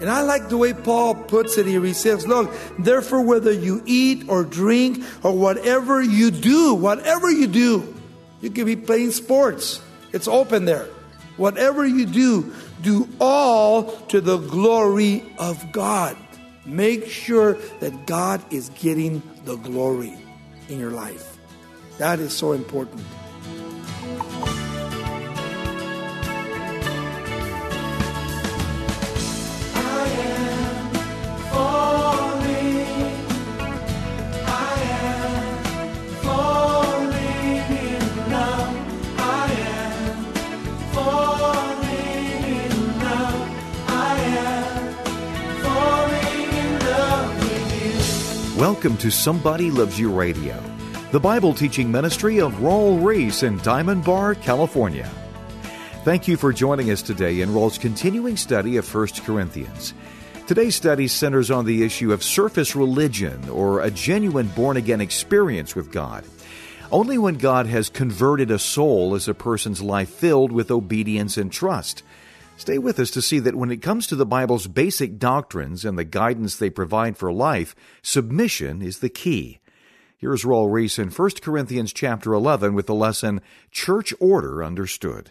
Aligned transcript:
And 0.00 0.08
I 0.08 0.22
like 0.22 0.48
the 0.48 0.56
way 0.56 0.72
Paul 0.72 1.14
puts 1.14 1.58
it 1.58 1.66
here. 1.66 1.84
He 1.84 1.92
says, 1.92 2.26
Look, 2.26 2.50
therefore, 2.78 3.22
whether 3.22 3.52
you 3.52 3.82
eat 3.84 4.28
or 4.28 4.44
drink 4.44 5.04
or 5.22 5.36
whatever 5.36 6.02
you 6.02 6.30
do, 6.30 6.74
whatever 6.74 7.30
you 7.30 7.46
do, 7.46 7.94
you 8.40 8.50
can 8.50 8.64
be 8.64 8.76
playing 8.76 9.10
sports, 9.10 9.82
it's 10.12 10.26
open 10.26 10.64
there. 10.64 10.88
Whatever 11.36 11.86
you 11.86 12.06
do, 12.06 12.54
do 12.82 13.08
all 13.20 13.92
to 14.06 14.20
the 14.20 14.38
glory 14.38 15.22
of 15.38 15.70
God. 15.72 16.16
Make 16.64 17.06
sure 17.06 17.54
that 17.80 18.06
God 18.06 18.42
is 18.52 18.70
getting 18.70 19.22
the 19.44 19.56
glory 19.56 20.14
in 20.68 20.78
your 20.78 20.90
life. 20.90 21.38
That 21.98 22.20
is 22.20 22.32
so 22.32 22.52
important. 22.52 23.02
Welcome 48.60 48.98
to 48.98 49.10
Somebody 49.10 49.70
Loves 49.70 49.98
You 49.98 50.10
Radio, 50.10 50.62
the 51.12 51.18
Bible 51.18 51.54
teaching 51.54 51.90
ministry 51.90 52.40
of 52.40 52.52
Raul 52.56 53.02
Ries 53.02 53.42
in 53.42 53.56
Diamond 53.60 54.04
Bar, 54.04 54.34
California. 54.34 55.08
Thank 56.04 56.28
you 56.28 56.36
for 56.36 56.52
joining 56.52 56.90
us 56.90 57.00
today 57.00 57.40
in 57.40 57.54
Raul's 57.54 57.78
continuing 57.78 58.36
study 58.36 58.76
of 58.76 58.94
1 58.94 59.08
Corinthians. 59.24 59.94
Today's 60.46 60.74
study 60.74 61.08
centers 61.08 61.50
on 61.50 61.64
the 61.64 61.82
issue 61.82 62.12
of 62.12 62.22
surface 62.22 62.76
religion 62.76 63.48
or 63.48 63.80
a 63.80 63.90
genuine 63.90 64.48
born 64.48 64.76
again 64.76 65.00
experience 65.00 65.74
with 65.74 65.90
God. 65.90 66.26
Only 66.92 67.16
when 67.16 67.36
God 67.36 67.64
has 67.64 67.88
converted 67.88 68.50
a 68.50 68.58
soul 68.58 69.14
is 69.14 69.26
a 69.26 69.32
person's 69.32 69.80
life 69.80 70.10
filled 70.10 70.52
with 70.52 70.70
obedience 70.70 71.38
and 71.38 71.50
trust. 71.50 72.02
Stay 72.60 72.76
with 72.76 73.00
us 73.00 73.10
to 73.10 73.22
see 73.22 73.38
that 73.38 73.54
when 73.54 73.70
it 73.70 73.80
comes 73.80 74.06
to 74.06 74.14
the 74.14 74.26
Bible's 74.26 74.66
basic 74.66 75.18
doctrines 75.18 75.82
and 75.82 75.96
the 75.96 76.04
guidance 76.04 76.56
they 76.56 76.68
provide 76.68 77.16
for 77.16 77.32
life, 77.32 77.74
submission 78.02 78.82
is 78.82 78.98
the 78.98 79.08
key. 79.08 79.60
Here's 80.18 80.44
Raul 80.44 80.70
Ries 80.70 80.98
in 80.98 81.08
1 81.08 81.30
Corinthians 81.40 81.94
chapter 81.94 82.34
11 82.34 82.74
with 82.74 82.84
the 82.84 82.94
lesson 82.94 83.40
Church 83.70 84.12
Order 84.20 84.62
Understood. 84.62 85.30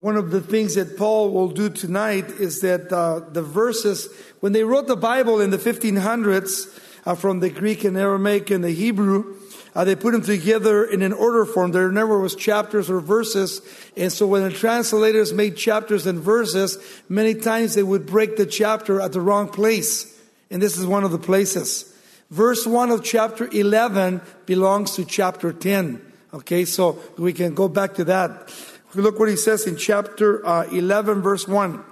One 0.00 0.16
of 0.16 0.32
the 0.32 0.40
things 0.40 0.74
that 0.74 0.98
Paul 0.98 1.30
will 1.30 1.50
do 1.50 1.70
tonight 1.70 2.30
is 2.30 2.62
that 2.62 2.92
uh, 2.92 3.20
the 3.30 3.42
verses, 3.42 4.08
when 4.40 4.52
they 4.52 4.64
wrote 4.64 4.88
the 4.88 4.96
Bible 4.96 5.40
in 5.40 5.50
the 5.50 5.58
1500s 5.58 6.80
uh, 7.06 7.14
from 7.14 7.38
the 7.38 7.50
Greek 7.50 7.84
and 7.84 7.96
Aramaic 7.96 8.50
and 8.50 8.64
the 8.64 8.72
Hebrew, 8.72 9.36
uh, 9.76 9.84
they 9.84 9.94
put 9.94 10.12
them 10.12 10.22
together 10.22 10.84
in 10.86 11.02
an 11.02 11.12
order 11.12 11.44
form. 11.44 11.70
There 11.70 11.92
never 11.92 12.18
was 12.18 12.34
chapters 12.34 12.88
or 12.88 12.98
verses. 12.98 13.60
And 13.94 14.10
so 14.10 14.26
when 14.26 14.42
the 14.42 14.50
translators 14.50 15.34
made 15.34 15.58
chapters 15.58 16.06
and 16.06 16.18
verses, 16.18 16.78
many 17.10 17.34
times 17.34 17.74
they 17.74 17.82
would 17.82 18.06
break 18.06 18.38
the 18.38 18.46
chapter 18.46 19.02
at 19.02 19.12
the 19.12 19.20
wrong 19.20 19.50
place. 19.50 20.18
And 20.50 20.62
this 20.62 20.78
is 20.78 20.86
one 20.86 21.04
of 21.04 21.10
the 21.10 21.18
places. 21.18 21.94
Verse 22.30 22.66
1 22.66 22.90
of 22.90 23.04
chapter 23.04 23.50
11 23.52 24.22
belongs 24.46 24.96
to 24.96 25.04
chapter 25.04 25.52
10. 25.52 26.00
Okay, 26.32 26.64
so 26.64 26.98
we 27.18 27.34
can 27.34 27.52
go 27.52 27.68
back 27.68 27.96
to 27.96 28.04
that. 28.04 28.50
Look 28.94 29.18
what 29.18 29.28
he 29.28 29.36
says 29.36 29.66
in 29.66 29.76
chapter 29.76 30.44
uh, 30.46 30.64
11, 30.70 31.20
verse 31.20 31.46
1. 31.46 31.84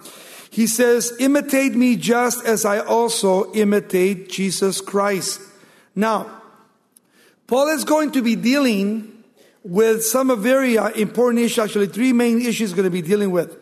He 0.49 0.67
says, 0.67 1.13
Imitate 1.21 1.75
me 1.75 1.97
just 1.97 2.47
as 2.47 2.65
I 2.65 2.79
also 2.79 3.53
imitate 3.53 4.31
Jesus 4.31 4.81
Christ. 4.81 5.39
Now, 5.95 6.41
Paul 7.47 7.69
is 7.69 7.85
going 7.85 8.13
to 8.13 8.23
be 8.23 8.37
dealing 8.37 9.25
with 9.63 10.05
some 10.05 10.43
very 10.43 10.79
uh, 10.79 10.91
important 10.91 11.43
issues, 11.43 11.59
actually, 11.59 11.87
three 11.87 12.13
main 12.13 12.41
issues 12.41 12.59
he's 12.59 12.73
going 12.73 12.85
to 12.85 12.91
be 12.91 13.03
dealing 13.03 13.31
with. 13.31 13.57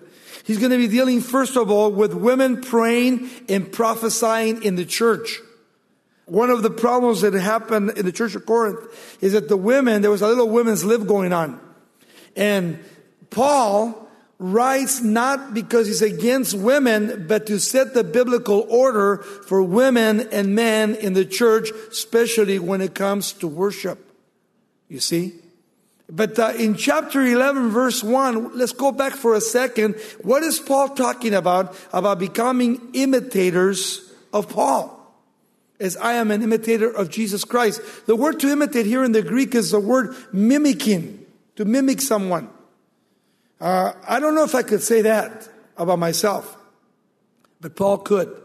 He's 0.44 0.58
going 0.58 0.72
to 0.72 0.78
be 0.78 0.88
dealing, 0.88 1.20
first 1.20 1.56
of 1.56 1.70
all, 1.70 1.90
with 1.90 2.14
women 2.14 2.60
praying 2.60 3.30
and 3.48 3.70
prophesying 3.70 4.62
in 4.64 4.74
the 4.76 4.84
church. 4.84 5.40
One 6.26 6.50
of 6.50 6.62
the 6.62 6.70
problems 6.70 7.20
that 7.20 7.34
happened 7.34 7.90
in 7.90 8.04
the 8.04 8.12
church 8.12 8.34
of 8.34 8.46
Corinth 8.46 9.18
is 9.20 9.32
that 9.32 9.48
the 9.48 9.56
women, 9.56 10.02
there 10.02 10.10
was 10.10 10.22
a 10.22 10.28
little 10.28 10.48
women's 10.48 10.84
lib 10.84 11.06
going 11.06 11.32
on. 11.32 11.60
And 12.36 12.82
Paul 13.30 14.08
writes 14.42 15.00
not 15.00 15.54
because 15.54 15.86
he's 15.86 16.02
against 16.02 16.52
women, 16.52 17.26
but 17.28 17.46
to 17.46 17.60
set 17.60 17.94
the 17.94 18.02
biblical 18.02 18.66
order 18.68 19.18
for 19.18 19.62
women 19.62 20.28
and 20.32 20.56
men 20.56 20.96
in 20.96 21.12
the 21.12 21.24
church, 21.24 21.70
especially 21.92 22.58
when 22.58 22.80
it 22.80 22.92
comes 22.92 23.32
to 23.34 23.46
worship. 23.46 24.10
You 24.88 24.98
see? 24.98 25.34
But 26.10 26.38
uh, 26.40 26.54
in 26.58 26.74
chapter 26.74 27.24
11, 27.24 27.70
verse 27.70 28.02
1, 28.02 28.58
let's 28.58 28.72
go 28.72 28.90
back 28.90 29.12
for 29.12 29.34
a 29.34 29.40
second. 29.40 29.94
What 30.22 30.42
is 30.42 30.58
Paul 30.58 30.88
talking 30.88 31.34
about? 31.34 31.76
About 31.92 32.18
becoming 32.18 32.90
imitators 32.94 34.12
of 34.32 34.48
Paul. 34.48 34.98
As 35.78 35.96
I 35.96 36.14
am 36.14 36.32
an 36.32 36.42
imitator 36.42 36.90
of 36.90 37.10
Jesus 37.10 37.44
Christ. 37.44 37.80
The 38.06 38.16
word 38.16 38.40
to 38.40 38.48
imitate 38.48 38.86
here 38.86 39.04
in 39.04 39.12
the 39.12 39.22
Greek 39.22 39.54
is 39.54 39.70
the 39.70 39.80
word 39.80 40.16
mimicking, 40.32 41.24
to 41.54 41.64
mimic 41.64 42.00
someone. 42.00 42.50
Uh, 43.62 43.92
I 44.08 44.18
don't 44.18 44.34
know 44.34 44.42
if 44.42 44.56
I 44.56 44.64
could 44.64 44.82
say 44.82 45.02
that 45.02 45.48
about 45.76 46.00
myself, 46.00 46.56
but 47.60 47.76
Paul 47.76 47.98
could. 47.98 48.36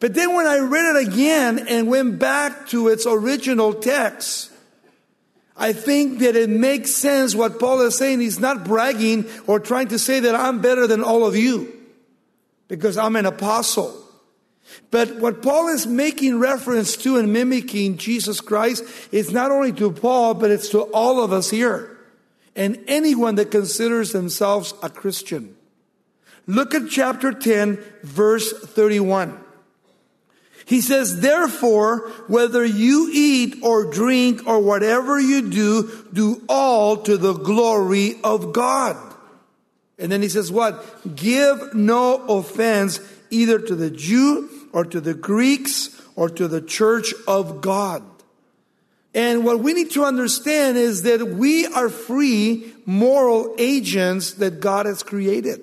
But 0.00 0.14
then 0.14 0.34
when 0.34 0.44
I 0.44 0.58
read 0.58 0.96
it 0.96 1.06
again 1.06 1.66
and 1.68 1.86
went 1.86 2.18
back 2.18 2.66
to 2.70 2.88
its 2.88 3.06
original 3.06 3.72
text, 3.72 4.50
I 5.56 5.72
think 5.72 6.18
that 6.18 6.34
it 6.34 6.50
makes 6.50 6.92
sense 6.92 7.36
what 7.36 7.60
Paul 7.60 7.82
is 7.82 7.96
saying. 7.96 8.18
He's 8.18 8.40
not 8.40 8.64
bragging 8.64 9.26
or 9.46 9.60
trying 9.60 9.86
to 9.88 10.00
say 10.00 10.18
that 10.18 10.34
I'm 10.34 10.60
better 10.60 10.88
than 10.88 11.04
all 11.04 11.24
of 11.24 11.36
you 11.36 11.72
because 12.66 12.98
I'm 12.98 13.14
an 13.14 13.26
apostle. 13.26 13.96
But 14.90 15.14
what 15.14 15.42
Paul 15.42 15.68
is 15.68 15.86
making 15.86 16.40
reference 16.40 16.96
to 16.96 17.18
and 17.18 17.32
mimicking 17.32 17.98
Jesus 17.98 18.40
Christ 18.40 18.82
is 19.12 19.30
not 19.30 19.52
only 19.52 19.70
to 19.74 19.92
Paul, 19.92 20.34
but 20.34 20.50
it's 20.50 20.70
to 20.70 20.80
all 20.80 21.22
of 21.22 21.32
us 21.32 21.50
here 21.50 21.93
and 22.56 22.82
anyone 22.86 23.34
that 23.36 23.50
considers 23.50 24.12
themselves 24.12 24.74
a 24.82 24.88
Christian. 24.88 25.56
Look 26.46 26.74
at 26.74 26.90
chapter 26.90 27.32
10, 27.32 27.82
verse 28.02 28.52
31. 28.52 29.40
He 30.66 30.80
says, 30.80 31.20
therefore, 31.20 32.10
whether 32.26 32.64
you 32.64 33.10
eat 33.12 33.56
or 33.62 33.90
drink 33.90 34.46
or 34.46 34.60
whatever 34.60 35.20
you 35.20 35.50
do, 35.50 36.06
do 36.12 36.42
all 36.48 36.98
to 36.98 37.16
the 37.16 37.34
glory 37.34 38.14
of 38.24 38.52
God. 38.52 38.96
And 39.98 40.10
then 40.10 40.22
he 40.22 40.28
says 40.28 40.50
what? 40.50 41.14
Give 41.14 41.74
no 41.74 42.16
offense 42.26 43.00
either 43.30 43.58
to 43.58 43.74
the 43.74 43.90
Jew 43.90 44.48
or 44.72 44.84
to 44.86 45.00
the 45.00 45.14
Greeks 45.14 46.00
or 46.16 46.28
to 46.30 46.48
the 46.48 46.62
church 46.62 47.12
of 47.28 47.60
God. 47.60 48.02
And 49.14 49.44
what 49.44 49.60
we 49.60 49.72
need 49.72 49.92
to 49.92 50.04
understand 50.04 50.76
is 50.76 51.02
that 51.04 51.28
we 51.28 51.66
are 51.66 51.88
free 51.88 52.72
moral 52.84 53.54
agents 53.58 54.34
that 54.34 54.58
God 54.58 54.86
has 54.86 55.04
created. 55.04 55.60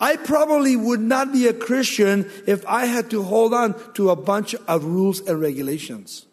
I 0.00 0.16
probably 0.16 0.74
would 0.74 1.00
not 1.00 1.32
be 1.32 1.46
a 1.46 1.52
Christian 1.52 2.30
if 2.46 2.66
I 2.66 2.86
had 2.86 3.10
to 3.10 3.22
hold 3.22 3.52
on 3.52 3.74
to 3.94 4.10
a 4.10 4.16
bunch 4.16 4.54
of 4.54 4.84
rules 4.84 5.20
and 5.20 5.40
regulations. 5.40 6.26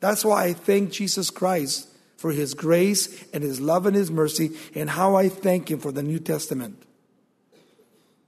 That's 0.00 0.24
why 0.24 0.44
I 0.44 0.52
thank 0.52 0.90
Jesus 0.90 1.30
Christ 1.30 1.88
for 2.16 2.32
his 2.32 2.54
grace 2.54 3.24
and 3.32 3.42
his 3.42 3.60
love 3.60 3.86
and 3.86 3.96
his 3.96 4.10
mercy, 4.10 4.52
and 4.76 4.90
how 4.90 5.16
I 5.16 5.28
thank 5.28 5.70
him 5.70 5.80
for 5.80 5.90
the 5.90 6.04
New 6.04 6.20
Testament. 6.20 6.80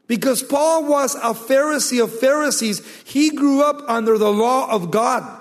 Because 0.09 0.43
Paul 0.43 0.85
was 0.85 1.15
a 1.15 1.33
Pharisee 1.33 2.03
of 2.03 2.17
Pharisees, 2.19 2.83
he 3.05 3.31
grew 3.31 3.63
up 3.63 3.83
under 3.89 4.19
the 4.19 4.33
law 4.33 4.69
of 4.69 4.91
God 4.91 5.41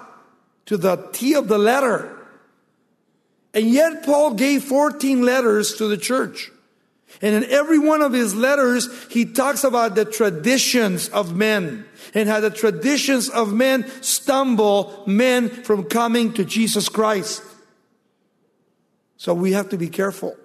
to 0.66 0.78
the 0.78 1.10
T 1.12 1.34
of 1.36 1.48
the 1.48 1.58
letter. 1.58 2.18
And 3.54 3.70
yet 3.70 4.04
Paul 4.04 4.34
gave 4.34 4.64
14 4.64 5.22
letters 5.22 5.76
to 5.76 5.88
the 5.88 5.98
church. 5.98 6.52
And 7.22 7.36
in 7.36 7.50
every 7.52 7.78
one 7.78 8.02
of 8.02 8.12
his 8.12 8.34
letters, 8.34 8.90
he 9.12 9.26
talks 9.26 9.64
about 9.64 9.96
the 9.96 10.06
traditions 10.06 11.10
of 11.10 11.36
men 11.36 11.86
and 12.14 12.28
how 12.28 12.40
the 12.40 12.50
traditions 12.50 13.30
of 13.30 13.54
men 13.54 13.88
stumble 14.02 15.04
men 15.06 15.50
from 15.50 15.84
coming 15.84 16.34
to 16.34 16.44
Jesus 16.44 16.90
Christ. 16.90 17.44
So 19.18 19.34
we 19.34 19.54
have 19.54 19.70
to 19.70 19.78
be 19.78 19.90
careful. 19.90 20.36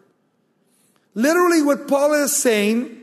Literally 1.14 1.62
what 1.62 1.88
Paul 1.88 2.12
is 2.14 2.37
saying 2.37 3.03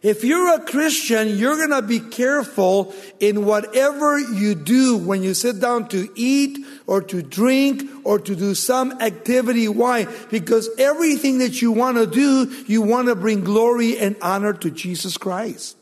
if 0.00 0.24
you're 0.24 0.54
a 0.54 0.60
Christian, 0.60 1.36
you're 1.36 1.56
going 1.56 1.70
to 1.70 1.82
be 1.82 2.00
careful 2.00 2.94
in 3.20 3.44
whatever 3.44 4.18
you 4.18 4.54
do 4.54 4.96
when 4.96 5.22
you 5.22 5.34
sit 5.34 5.60
down 5.60 5.88
to 5.88 6.08
eat 6.14 6.58
or 6.86 7.02
to 7.02 7.22
drink 7.22 7.82
or 8.04 8.18
to 8.18 8.34
do 8.34 8.54
some 8.54 8.92
activity. 9.00 9.68
Why? 9.68 10.06
Because 10.30 10.70
everything 10.78 11.38
that 11.38 11.60
you 11.60 11.72
want 11.72 11.98
to 11.98 12.06
do, 12.06 12.64
you 12.66 12.82
want 12.82 13.08
to 13.08 13.14
bring 13.14 13.44
glory 13.44 13.98
and 13.98 14.16
honor 14.22 14.52
to 14.54 14.70
Jesus 14.70 15.16
Christ. 15.18 15.76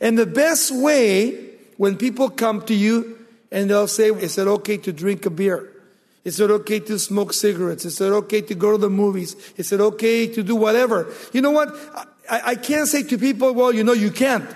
And 0.00 0.18
the 0.18 0.26
best 0.26 0.74
way 0.74 1.50
when 1.76 1.96
people 1.96 2.30
come 2.30 2.62
to 2.62 2.74
you 2.74 3.18
and 3.50 3.70
they'll 3.70 3.88
say, 3.88 4.08
Is 4.10 4.38
it 4.38 4.46
okay 4.46 4.76
to 4.78 4.92
drink 4.92 5.26
a 5.26 5.30
beer? 5.30 5.70
Is 6.24 6.38
it 6.38 6.50
okay 6.50 6.80
to 6.80 6.98
smoke 6.98 7.32
cigarettes? 7.32 7.84
Is 7.84 8.00
it 8.00 8.12
okay 8.12 8.42
to 8.42 8.54
go 8.54 8.72
to 8.72 8.78
the 8.78 8.90
movies? 8.90 9.34
Is 9.56 9.72
it 9.72 9.80
okay 9.80 10.26
to 10.26 10.42
do 10.42 10.54
whatever? 10.54 11.12
You 11.32 11.40
know 11.40 11.50
what? 11.50 11.74
I, 12.30 12.42
I 12.44 12.54
can't 12.54 12.88
say 12.88 13.02
to 13.04 13.18
people, 13.18 13.52
Well, 13.52 13.72
you 13.72 13.84
know, 13.84 13.92
you 13.92 14.10
can't. 14.10 14.48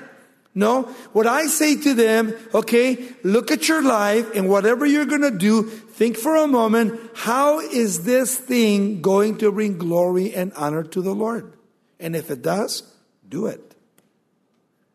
No, 0.56 0.82
what 1.12 1.26
I 1.26 1.46
say 1.46 1.76
to 1.80 1.94
them, 1.94 2.32
okay, 2.54 3.08
look 3.24 3.50
at 3.50 3.68
your 3.68 3.82
life 3.82 4.36
and 4.36 4.48
whatever 4.48 4.86
you're 4.86 5.04
going 5.04 5.22
to 5.22 5.36
do, 5.36 5.64
think 5.64 6.16
for 6.16 6.36
a 6.36 6.46
moment, 6.46 7.00
how 7.14 7.58
is 7.58 8.04
this 8.04 8.36
thing 8.36 9.02
going 9.02 9.38
to 9.38 9.50
bring 9.50 9.78
glory 9.78 10.32
and 10.32 10.52
honor 10.54 10.84
to 10.84 11.02
the 11.02 11.12
Lord? 11.12 11.52
And 11.98 12.14
if 12.14 12.30
it 12.30 12.40
does, 12.40 12.84
do 13.28 13.46
it. 13.46 13.74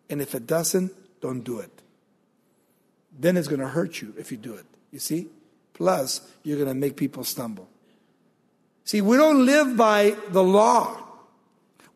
And 0.10 0.22
if 0.22 0.34
it 0.34 0.48
doesn't, 0.48 0.94
don't 1.20 1.42
do 1.42 1.60
it. 1.60 1.82
Then 3.20 3.36
it's 3.36 3.50
going 3.50 3.60
to 3.60 3.68
hurt 3.68 4.02
you 4.02 4.14
if 4.18 4.32
you 4.32 4.38
do 4.38 4.54
it. 4.54 4.66
You 4.92 5.00
see? 5.00 5.28
Plus, 5.74 6.22
you're 6.44 6.58
going 6.58 6.70
to 6.70 6.74
make 6.74 6.96
people 6.96 7.26
stumble. 7.26 7.68
See, 8.86 9.02
we 9.02 9.18
don't 9.18 9.46
live 9.46 9.76
by 9.76 10.16
the 10.30 10.44
law, 10.44 10.99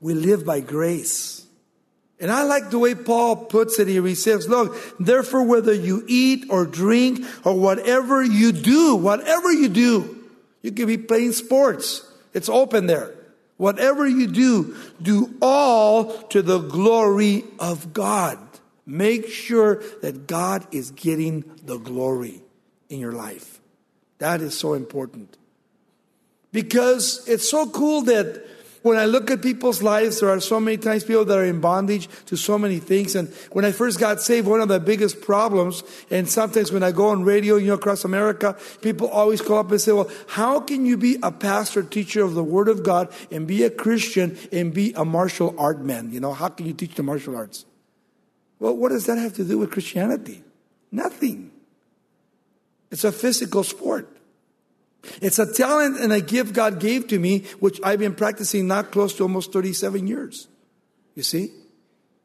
we 0.04 0.14
live 0.14 0.46
by 0.46 0.60
grace. 0.60 1.48
And 2.20 2.30
I 2.30 2.44
like 2.44 2.70
the 2.70 2.78
way 2.78 2.94
Paul 2.94 3.38
puts 3.38 3.80
it. 3.80 3.88
He 3.88 4.16
says, 4.16 4.50
look, 4.50 4.76
therefore, 5.00 5.44
whether 5.44 5.74
you 5.74 6.04
eat 6.08 6.46
or 6.50 6.66
drink 6.66 7.26
or 7.46 7.58
whatever 7.58 8.22
you 8.22 8.52
do, 8.52 8.96
whatever 8.96 9.52
you 9.52 9.70
do, 9.70 10.30
you 10.62 10.74
can 10.74 10.88
be 10.88 10.98
playing 10.98 11.32
sports. 11.32 12.06
It's 12.34 12.50
open 12.50 12.86
there. 12.88 13.16
Whatever 13.56 14.06
you 14.06 14.28
do, 14.28 14.76
do 15.02 15.36
all 15.42 16.18
to 16.24 16.42
the 16.42 16.60
glory 16.60 17.46
of 17.58 17.94
God. 17.94 18.38
Make 18.86 19.30
sure 19.30 19.82
that 20.02 20.28
God 20.28 20.68
is 20.74 20.92
getting 20.92 21.46
the 21.64 21.78
glory 21.78 22.42
in 22.90 23.00
your 23.00 23.14
life. 23.14 23.62
That 24.18 24.42
is 24.42 24.58
so 24.58 24.74
important. 24.74 25.38
Because 26.52 27.26
it's 27.26 27.50
so 27.50 27.70
cool 27.70 28.02
that 28.04 28.46
when 28.83 28.97
I 28.97 29.06
look 29.06 29.31
at 29.31 29.41
people's 29.41 29.81
lives, 29.81 30.19
there 30.19 30.30
are 30.30 30.41
so 30.41 30.59
many 30.59 30.77
times 30.77 31.06
people 31.06 31.25
that 31.25 31.38
are 31.38 31.45
in 31.45 31.62
bondage 31.62 32.09
to 32.25 32.35
so 32.35 32.57
many 32.57 32.80
things. 32.80 33.15
And 33.15 33.30
when 33.51 33.63
I 33.63 33.71
first 33.71 33.97
got 33.97 34.21
saved, 34.21 34.45
one 34.45 34.59
of 34.59 34.68
the 34.68 34.80
biggest 34.80 35.21
problems, 35.21 35.83
and 36.12 36.30
sometimes 36.30 36.71
when 36.71 36.83
I 36.83 36.91
go 36.91 37.07
on 37.07 37.24
radio, 37.24 37.56
you 37.56 37.68
know, 37.68 37.75
across 37.75 38.03
America, 38.03 38.57
people 38.81 39.07
always 39.07 39.41
call 39.41 39.59
up 39.59 39.71
and 39.71 39.80
say, 39.80 39.94
well, 39.94 40.12
how 40.27 40.59
can 40.59 40.85
you 40.85 40.97
be 40.97 41.18
a 41.24 41.31
pastor, 41.31 41.81
teacher 41.81 42.24
of 42.24 42.33
the 42.33 42.44
Word 42.44 42.68
of 42.68 42.83
God, 42.83 43.12
and 43.31 43.47
be 43.47 43.63
a 43.63 43.69
Christian 43.69 44.38
and 44.51 44.74
be 44.74 44.91
a 44.94 45.06
martial 45.06 45.56
art 45.57 45.80
man? 45.80 46.12
You 46.12 46.19
know, 46.19 46.33
how 46.33 46.50
can 46.50 46.65
you 46.65 46.74
teach 46.74 46.95
the 46.95 47.03
martial 47.03 47.38
arts? 47.38 47.65
Well, 48.59 48.75
what 48.75 48.89
does 48.89 49.06
that 49.06 49.18
have 49.18 49.33
to 49.35 49.45
do 49.45 49.57
with 49.57 49.71
Christianity? 49.71 50.44
Nothing. 50.91 51.51
It's 52.91 53.06
a 53.06 53.12
physical 53.13 53.63
sport. 53.63 54.12
It's 55.22 55.40
a 55.40 55.52
talent 55.52 56.00
and 56.00 56.14
a 56.14 56.22
gift 56.22 56.54
God 56.54 56.80
gave 56.80 57.08
to 57.10 57.20
me, 57.20 57.40
which 57.60 57.80
I've 57.84 58.00
been 58.00 58.16
practicing 58.16 58.68
not 58.68 58.92
close 58.92 59.16
to 59.16 59.24
almost 59.24 59.52
37 59.52 60.08
years. 60.08 60.48
You 61.16 61.24
see? 61.24 61.52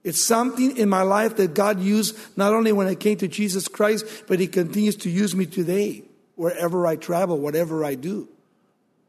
It's 0.05 0.21
something 0.21 0.77
in 0.77 0.89
my 0.89 1.03
life 1.03 1.37
that 1.37 1.55
God 1.55 1.81
used 1.81 2.17
not 2.37 2.55
only 2.55 2.73
when 2.73 2.87
I 2.87 2.95
came 2.95 3.19
to 3.19 3.29
Jesus 3.29 3.69
Christ, 3.69 4.07
but 4.29 4.39
He 4.41 4.47
continues 4.47 4.97
to 4.97 5.11
use 5.11 5.35
me 5.35 5.45
today, 5.45 6.05
wherever 6.37 6.87
I 6.87 6.97
travel, 6.97 7.39
whatever 7.39 7.85
I 7.85 7.95
do. 7.95 8.29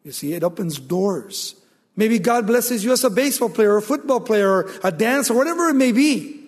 You 0.04 0.12
see, 0.12 0.33
it 0.33 0.44
opens 0.44 0.80
doors. 0.80 1.56
Maybe 1.95 2.18
God 2.18 2.48
blesses 2.48 2.83
you 2.83 2.92
as 2.92 3.04
a 3.04 3.10
baseball 3.10 3.50
player, 3.50 3.74
or 3.74 3.77
a 3.77 3.81
football 3.81 4.19
player, 4.19 4.50
or 4.50 4.71
a 4.83 4.92
dancer, 4.92 5.33
whatever 5.33 5.69
it 5.69 5.75
may 5.75 5.92
be. 5.92 6.38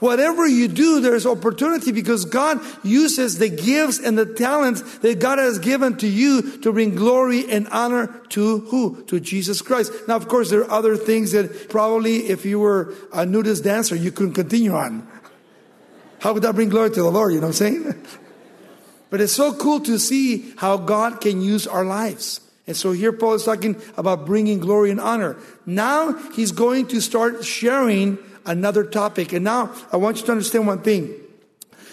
Whatever 0.00 0.46
you 0.46 0.68
do, 0.68 1.00
there's 1.00 1.26
opportunity 1.26 1.92
because 1.92 2.24
God 2.24 2.60
uses 2.82 3.38
the 3.38 3.48
gifts 3.48 3.98
and 3.98 4.18
the 4.18 4.26
talents 4.26 4.98
that 4.98 5.20
God 5.20 5.38
has 5.38 5.58
given 5.58 5.96
to 5.98 6.06
you 6.08 6.58
to 6.58 6.72
bring 6.72 6.94
glory 6.94 7.50
and 7.50 7.68
honor 7.68 8.08
to 8.30 8.60
who? 8.60 9.04
To 9.04 9.20
Jesus 9.20 9.62
Christ. 9.62 9.92
Now, 10.08 10.16
of 10.16 10.28
course, 10.28 10.50
there 10.50 10.62
are 10.62 10.70
other 10.70 10.96
things 10.96 11.32
that 11.32 11.68
probably 11.68 12.28
if 12.28 12.44
you 12.44 12.58
were 12.58 12.94
a 13.12 13.24
nudist 13.24 13.64
dancer, 13.64 13.94
you 13.94 14.10
couldn't 14.10 14.34
continue 14.34 14.74
on. 14.74 15.06
How 16.18 16.32
would 16.32 16.42
that 16.42 16.54
bring 16.54 16.68
glory 16.68 16.90
to 16.90 17.02
the 17.02 17.10
Lord? 17.10 17.32
You 17.32 17.40
know 17.40 17.48
what 17.48 17.60
I'm 17.60 17.84
saying? 17.84 18.06
But 19.08 19.20
it's 19.20 19.32
so 19.32 19.54
cool 19.54 19.78
to 19.80 20.00
see 20.00 20.52
how 20.56 20.76
God 20.76 21.20
can 21.20 21.40
use 21.40 21.68
our 21.68 21.84
lives. 21.84 22.40
And 22.66 22.76
so 22.76 22.90
here 22.90 23.12
Paul 23.12 23.34
is 23.34 23.44
talking 23.44 23.80
about 23.96 24.26
bringing 24.26 24.58
glory 24.58 24.90
and 24.90 25.00
honor. 25.00 25.36
Now 25.64 26.14
he's 26.32 26.50
going 26.50 26.88
to 26.88 27.00
start 27.00 27.44
sharing 27.44 28.18
another 28.46 28.84
topic. 28.84 29.32
And 29.32 29.44
now 29.44 29.74
I 29.92 29.96
want 29.96 30.18
you 30.18 30.26
to 30.26 30.32
understand 30.32 30.66
one 30.66 30.82
thing. 30.82 31.12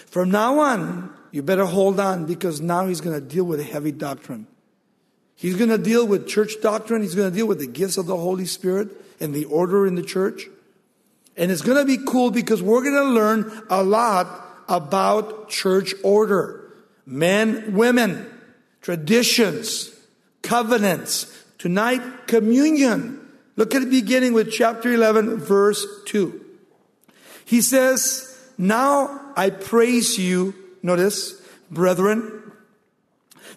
From 0.07 0.31
now 0.31 0.59
on, 0.59 1.13
you 1.31 1.41
better 1.41 1.65
hold 1.65 1.99
on 1.99 2.25
because 2.25 2.61
now 2.61 2.87
he's 2.87 3.01
going 3.01 3.19
to 3.19 3.25
deal 3.25 3.43
with 3.43 3.59
heavy 3.65 3.91
doctrine. 3.91 4.47
He's 5.35 5.55
going 5.55 5.71
to 5.71 5.77
deal 5.77 6.05
with 6.05 6.27
church 6.27 6.53
doctrine. 6.61 7.01
He's 7.01 7.15
going 7.15 7.29
to 7.31 7.35
deal 7.35 7.47
with 7.47 7.59
the 7.59 7.67
gifts 7.67 7.97
of 7.97 8.05
the 8.05 8.15
Holy 8.15 8.45
Spirit 8.45 8.89
and 9.19 9.33
the 9.33 9.45
order 9.45 9.87
in 9.87 9.95
the 9.95 10.03
church. 10.03 10.43
And 11.35 11.51
it's 11.51 11.63
going 11.63 11.79
to 11.79 11.85
be 11.85 12.03
cool 12.05 12.29
because 12.29 12.61
we're 12.61 12.83
going 12.83 12.93
to 12.93 13.11
learn 13.11 13.63
a 13.69 13.83
lot 13.83 14.45
about 14.69 15.49
church 15.49 15.93
order. 16.03 16.71
Men, 17.05 17.73
women, 17.73 18.31
traditions, 18.81 19.91
covenants. 20.43 21.43
Tonight, 21.57 22.27
communion. 22.27 23.19
Look 23.55 23.73
at 23.73 23.81
the 23.81 23.89
beginning 23.89 24.33
with 24.33 24.51
chapter 24.51 24.93
11, 24.93 25.37
verse 25.37 25.85
2. 26.05 26.42
He 27.45 27.61
says, 27.61 28.37
Now 28.57 29.33
I 29.35 29.49
praise 29.49 30.17
you, 30.17 30.53
notice, 30.81 31.41
brethren, 31.69 32.43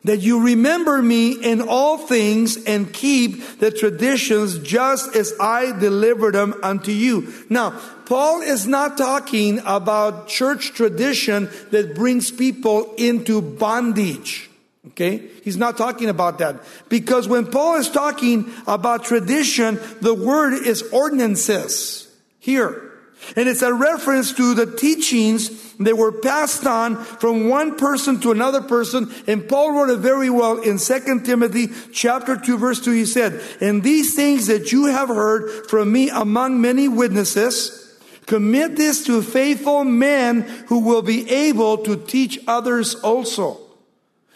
that 0.05 0.21
you 0.21 0.45
remember 0.45 1.03
me 1.03 1.33
in 1.33 1.61
all 1.61 1.99
things 1.99 2.63
and 2.65 2.93
keep 2.93 3.59
the 3.59 3.71
traditions 3.71 4.59
just 4.61 5.15
as 5.17 5.35
I 5.41 5.77
delivered 5.79 6.35
them 6.35 6.55
unto 6.63 6.93
you. 6.93 7.33
Now, 7.49 7.79
Paul 8.07 8.41
is 8.41 8.67
not 8.67 8.97
talking 8.97 9.61
about 9.65 10.29
church 10.29 10.75
tradition 10.75 11.51
that 11.73 11.95
brings 11.95 12.31
people 12.31 12.95
into 12.97 13.43
bondage. 13.43 14.49
Okay? 14.89 15.29
He's 15.43 15.57
not 15.57 15.77
talking 15.77 16.09
about 16.09 16.39
that. 16.39 16.63
Because 16.89 17.27
when 17.27 17.47
Paul 17.47 17.77
is 17.77 17.91
talking 17.91 18.53
about 18.67 19.05
tradition, 19.05 19.81
the 20.01 20.15
word 20.15 20.55
is 20.55 20.83
ordinances. 20.93 22.09
Here. 22.39 22.86
And 23.35 23.49
it's 23.49 23.63
a 23.63 23.73
reference 23.73 24.33
to 24.35 24.55
the 24.55 24.67
teachings 24.77 25.75
that 25.79 25.97
were 25.97 26.13
passed 26.13 26.67
on 26.67 26.97
from 26.97 27.49
one 27.49 27.77
person 27.77 28.21
to 28.21 28.31
another 28.31 28.61
person. 28.61 29.13
And 29.27 29.49
Paul 29.49 29.73
wrote 29.73 29.91
it 29.91 29.99
very 29.99 30.31
well 30.31 30.61
in 30.61 30.79
2 30.79 31.21
Timothy 31.21 31.69
chapter 31.93 32.37
2 32.37 32.59
verse 32.59 32.81
2. 32.85 32.93
He 32.93 33.07
said, 33.07 33.43
And 33.61 33.83
these 33.83 34.15
things 34.15 34.47
that 34.47 34.71
you 34.73 34.87
have 34.87 35.09
heard 35.09 35.69
from 35.69 35.93
me 35.93 36.11
among 36.11 36.61
many 36.61 36.89
witnesses, 36.89 37.83
commit 38.27 38.77
this 38.77 39.05
to 39.05 39.23
faithful 39.23 39.85
men 39.85 40.43
who 40.69 40.81
will 40.81 41.03
be 41.03 41.31
able 41.31 41.79
to 41.79 41.97
teach 41.97 42.39
others 42.47 42.95
also. 42.97 43.61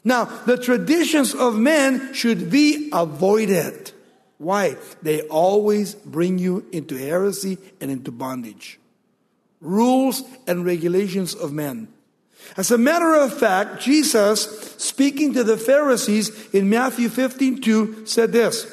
Now, 0.02 0.24
the 0.24 0.56
traditions 0.56 1.34
of 1.34 1.56
men 1.56 2.14
should 2.14 2.50
be 2.50 2.88
avoided. 2.92 3.92
Why? 4.40 4.76
They 5.02 5.20
always 5.28 5.94
bring 5.94 6.38
you 6.38 6.66
into 6.72 6.96
heresy 6.96 7.58
and 7.78 7.90
into 7.90 8.10
bondage. 8.10 8.80
Rules 9.60 10.22
and 10.46 10.64
regulations 10.64 11.34
of 11.34 11.52
men. 11.52 11.88
As 12.56 12.70
a 12.70 12.78
matter 12.78 13.14
of 13.16 13.38
fact, 13.38 13.82
Jesus, 13.82 14.74
speaking 14.78 15.34
to 15.34 15.44
the 15.44 15.58
Pharisees 15.58 16.54
in 16.54 16.70
Matthew 16.70 17.10
15 17.10 17.60
2, 17.60 18.06
said 18.06 18.32
this 18.32 18.66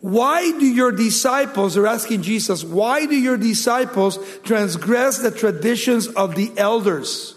Why 0.00 0.50
do 0.50 0.66
your 0.66 0.90
disciples, 0.90 1.74
they're 1.74 1.86
asking 1.86 2.22
Jesus, 2.22 2.64
why 2.64 3.06
do 3.06 3.14
your 3.14 3.36
disciples 3.36 4.18
transgress 4.42 5.18
the 5.18 5.30
traditions 5.30 6.08
of 6.08 6.34
the 6.34 6.50
elders? 6.56 7.36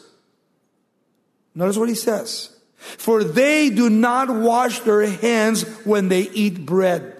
Notice 1.53 1.77
what 1.77 1.89
he 1.89 1.93
says. 1.93 2.49
For 2.77 3.23
they 3.23 3.69
do 3.69 3.91
not 3.91 4.27
wash 4.27 4.79
their 4.79 5.05
hands 5.05 5.61
when 5.85 6.09
they 6.09 6.21
eat 6.21 6.65
bread. 6.65 7.16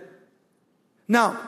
Now, 1.08 1.40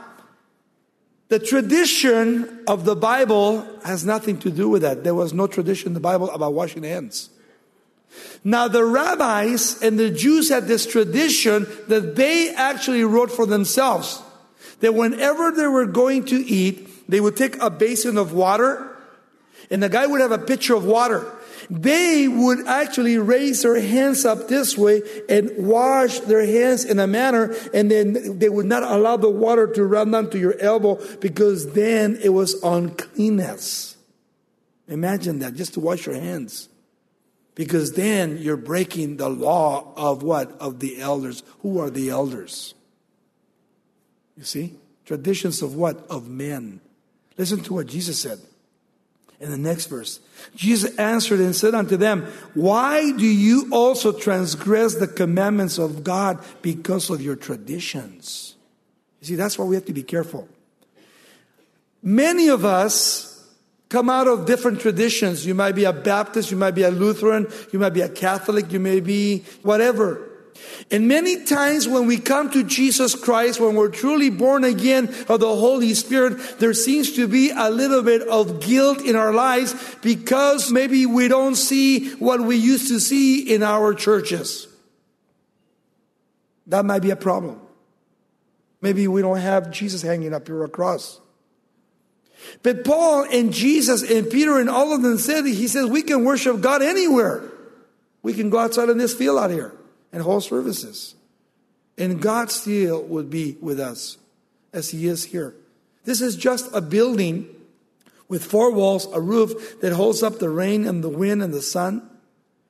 the 1.28 1.40
tradition 1.40 2.64
of 2.68 2.86
the 2.86 2.96
Bible 2.96 3.68
has 3.84 4.06
nothing 4.06 4.40
to 4.40 4.50
do 4.50 4.70
with 4.70 4.82
that. 4.82 5.04
There 5.04 5.16
was 5.16 5.34
no 5.34 5.48
tradition 5.48 5.88
in 5.88 5.94
the 5.94 6.00
Bible 6.00 6.30
about 6.32 6.54
washing 6.54 6.84
hands. 6.84 7.30
Now, 8.44 8.68
the 8.68 8.84
rabbis 8.84 9.82
and 9.84 10.00
the 10.00 10.10
Jews 10.10 10.50
had 10.50 10.68
this 10.68 10.86
tradition 10.86 11.68
that 11.88 12.16
they 12.16 12.54
actually 12.56 13.04
wrote 13.04 13.32
for 13.32 13.46
themselves. 13.46 14.22
That 14.80 14.96
whenever 14.96 15.52
they 15.52 15.68
were 15.68 15.86
going 15.86 16.26
to 16.26 16.36
eat, 16.36 17.10
they 17.10 17.20
would 17.20 17.36
take 17.36 17.62
a 17.62 17.70
basin 17.70 18.18
of 18.18 18.34
water, 18.34 18.98
and 19.70 19.84
the 19.84 19.90
guy 19.90 20.08
would 20.08 20.22
have 20.22 20.32
a 20.32 20.38
pitcher 20.38 20.74
of 20.74 20.86
water 20.86 21.32
they 21.70 22.28
would 22.28 22.66
actually 22.68 23.18
raise 23.20 23.62
their 23.62 23.80
hands 23.80 24.26
up 24.26 24.48
this 24.48 24.76
way 24.78 25.04
and 25.30 25.52
wash 25.56 26.20
their 26.22 26.46
hands 26.46 26.84
in 26.84 26.98
a 26.98 27.06
manner, 27.06 27.56
and 27.74 27.92
then 27.92 28.40
they 28.40 28.50
would 28.50 28.66
not 28.66 28.82
allow 28.82 29.18
the 29.18 29.30
water 29.30 29.68
to 29.68 29.86
run 29.86 30.12
down 30.12 30.32
to 30.32 30.40
your 30.40 30.60
elbow 30.60 31.00
because 31.18 31.74
then 31.74 32.18
it 32.24 32.30
was 32.30 32.62
uncleanness. 32.64 33.98
Imagine 34.88 35.40
that, 35.40 35.54
just 35.54 35.76
to 35.76 35.80
wash 35.80 36.08
your 36.08 36.16
hands. 36.16 36.70
Because 37.54 37.94
then 37.94 38.38
you're 38.40 38.58
breaking 38.58 39.18
the 39.18 39.30
law 39.30 39.94
of 39.96 40.24
what? 40.24 40.52
Of 40.60 40.80
the 40.80 41.00
elders. 41.00 41.44
Who 41.62 41.80
are 41.80 41.90
the 41.90 42.10
elders? 42.10 42.74
You 44.38 44.44
see? 44.44 44.76
Traditions 45.06 45.62
of 45.62 45.76
what? 45.76 46.08
Of 46.10 46.28
men. 46.28 46.80
Listen 47.38 47.60
to 47.62 47.74
what 47.76 47.88
Jesus 47.88 48.20
said 48.20 48.40
in 49.40 49.52
the 49.52 49.58
next 49.58 49.86
verse. 49.86 50.20
Jesus 50.56 50.96
answered 50.98 51.40
and 51.40 51.56
said 51.56 51.74
unto 51.74 51.98
them, 51.98 52.28
Why 52.54 53.12
do 53.12 53.26
you 53.26 53.70
also 53.72 54.12
transgress 54.12 54.96
the 54.96 55.08
commandments 55.08 55.78
of 55.78 56.04
God 56.04 56.44
because 56.62 57.10
of 57.10 57.22
your 57.22 57.36
traditions? 57.36 58.56
You 59.22 59.28
see, 59.28 59.36
that's 59.36 59.58
why 59.58 59.66
we 59.66 59.76
have 59.76 59.86
to 59.86 59.94
be 59.94 60.04
careful. 60.04 60.48
Many 62.02 62.48
of 62.48 62.64
us 62.64 63.30
come 63.90 64.10
out 64.10 64.28
of 64.28 64.46
different 64.46 64.80
traditions. 64.80 65.46
You 65.46 65.56
might 65.56 65.74
be 65.74 65.84
a 65.84 65.94
Baptist, 65.94 66.52
you 66.52 66.58
might 66.58 66.76
be 66.76 66.84
a 66.84 66.92
Lutheran, 66.92 67.48
you 67.72 67.80
might 67.80 67.94
be 67.94 68.02
a 68.02 68.10
Catholic, 68.10 68.72
you 68.72 68.80
may 68.80 69.00
be 69.00 69.44
whatever. 69.64 70.29
And 70.92 71.08
many 71.08 71.44
times 71.44 71.88
when 71.88 72.08
we 72.08 72.18
come 72.18 72.50
to 72.52 72.64
Jesus 72.64 73.14
Christ, 73.14 73.60
when 73.60 73.76
we're 73.76 73.90
truly 73.90 74.30
born 74.30 74.64
again 74.64 75.08
of 75.28 75.40
the 75.40 75.56
Holy 75.56 75.94
Spirit, 75.94 76.60
there 76.60 76.74
seems 76.74 77.14
to 77.14 77.28
be 77.28 77.52
a 77.52 77.70
little 77.70 78.02
bit 78.02 78.28
of 78.28 78.60
guilt 78.62 79.02
in 79.02 79.16
our 79.16 79.34
lives 79.34 79.76
because 80.02 80.72
maybe 80.72 81.06
we 81.06 81.28
don't 81.28 81.56
see 81.56 82.12
what 82.16 82.42
we 82.42 82.56
used 82.56 82.88
to 82.88 83.00
see 83.00 83.54
in 83.54 83.62
our 83.62 83.94
churches. 83.94 84.68
That 86.68 86.86
might 86.86 87.02
be 87.02 87.12
a 87.12 87.16
problem. 87.16 87.62
Maybe 88.82 89.08
we 89.08 89.22
don't 89.22 89.38
have 89.38 89.72
Jesus 89.72 90.02
hanging 90.02 90.34
up 90.34 90.48
here 90.48 90.64
across. 90.64 91.20
But 92.64 92.84
Paul 92.84 93.26
and 93.32 93.54
Jesus 93.54 94.10
and 94.10 94.30
Peter 94.30 94.60
and 94.60 94.70
all 94.70 94.94
of 94.94 95.02
them 95.02 95.18
said, 95.18 95.46
he 95.46 95.68
says, 95.68 95.88
we 95.88 96.02
can 96.02 96.24
worship 96.24 96.62
God 96.62 96.82
anywhere. 96.82 97.44
We 98.24 98.34
can 98.34 98.50
go 98.50 98.58
outside 98.58 98.90
in 98.90 98.98
this 98.98 99.14
field 99.14 99.38
out 99.38 99.52
here 99.52 99.76
and 100.12 100.24
whole 100.24 100.42
services. 100.42 101.16
And 101.98 102.22
God 102.22 102.52
still 102.52 103.04
would 103.04 103.30
be 103.30 103.58
with 103.62 103.80
us 103.80 104.18
as 104.74 104.90
He 104.90 105.08
is 105.08 105.26
here. 105.26 105.56
This 106.06 106.22
is 106.22 106.36
just 106.36 106.70
a 106.74 106.82
building 106.82 107.48
with 108.28 108.44
four 108.44 108.72
walls, 108.72 109.08
a 109.12 109.20
roof 109.20 109.80
that 109.82 109.94
holds 109.94 110.24
up 110.24 110.40
the 110.40 110.50
rain 110.50 110.86
and 110.86 111.04
the 111.04 111.10
wind 111.10 111.44
and 111.44 111.54
the 111.54 111.62
sun, 111.62 112.08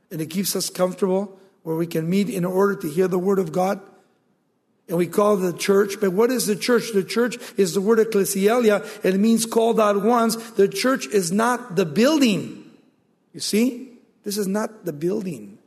and 0.09 0.21
it 0.21 0.27
keeps 0.27 0.55
us 0.55 0.69
comfortable 0.69 1.37
where 1.63 1.75
we 1.75 1.85
can 1.85 2.09
meet 2.09 2.29
in 2.29 2.45
order 2.45 2.75
to 2.75 2.89
hear 2.89 3.07
the 3.07 3.19
Word 3.19 3.37
of 3.37 3.51
God. 3.51 3.79
And 4.87 4.97
we 4.97 5.05
call 5.05 5.37
the 5.37 5.53
church. 5.53 5.99
But 6.01 6.13
what 6.13 6.31
is 6.31 6.47
the 6.47 6.55
church? 6.55 6.93
The 6.93 7.03
church 7.03 7.37
is 7.57 7.75
the 7.75 7.81
word 7.81 7.99
ecclesialia, 7.99 9.05
it 9.05 9.19
means 9.19 9.45
called 9.45 9.79
out 9.79 10.03
ones. 10.03 10.35
The 10.53 10.67
church 10.67 11.05
is 11.05 11.31
not 11.31 11.75
the 11.75 11.85
building. 11.85 12.71
You 13.31 13.39
see? 13.39 13.91
This 14.23 14.35
is 14.39 14.47
not 14.47 14.85
the 14.85 14.93
building. 14.93 15.58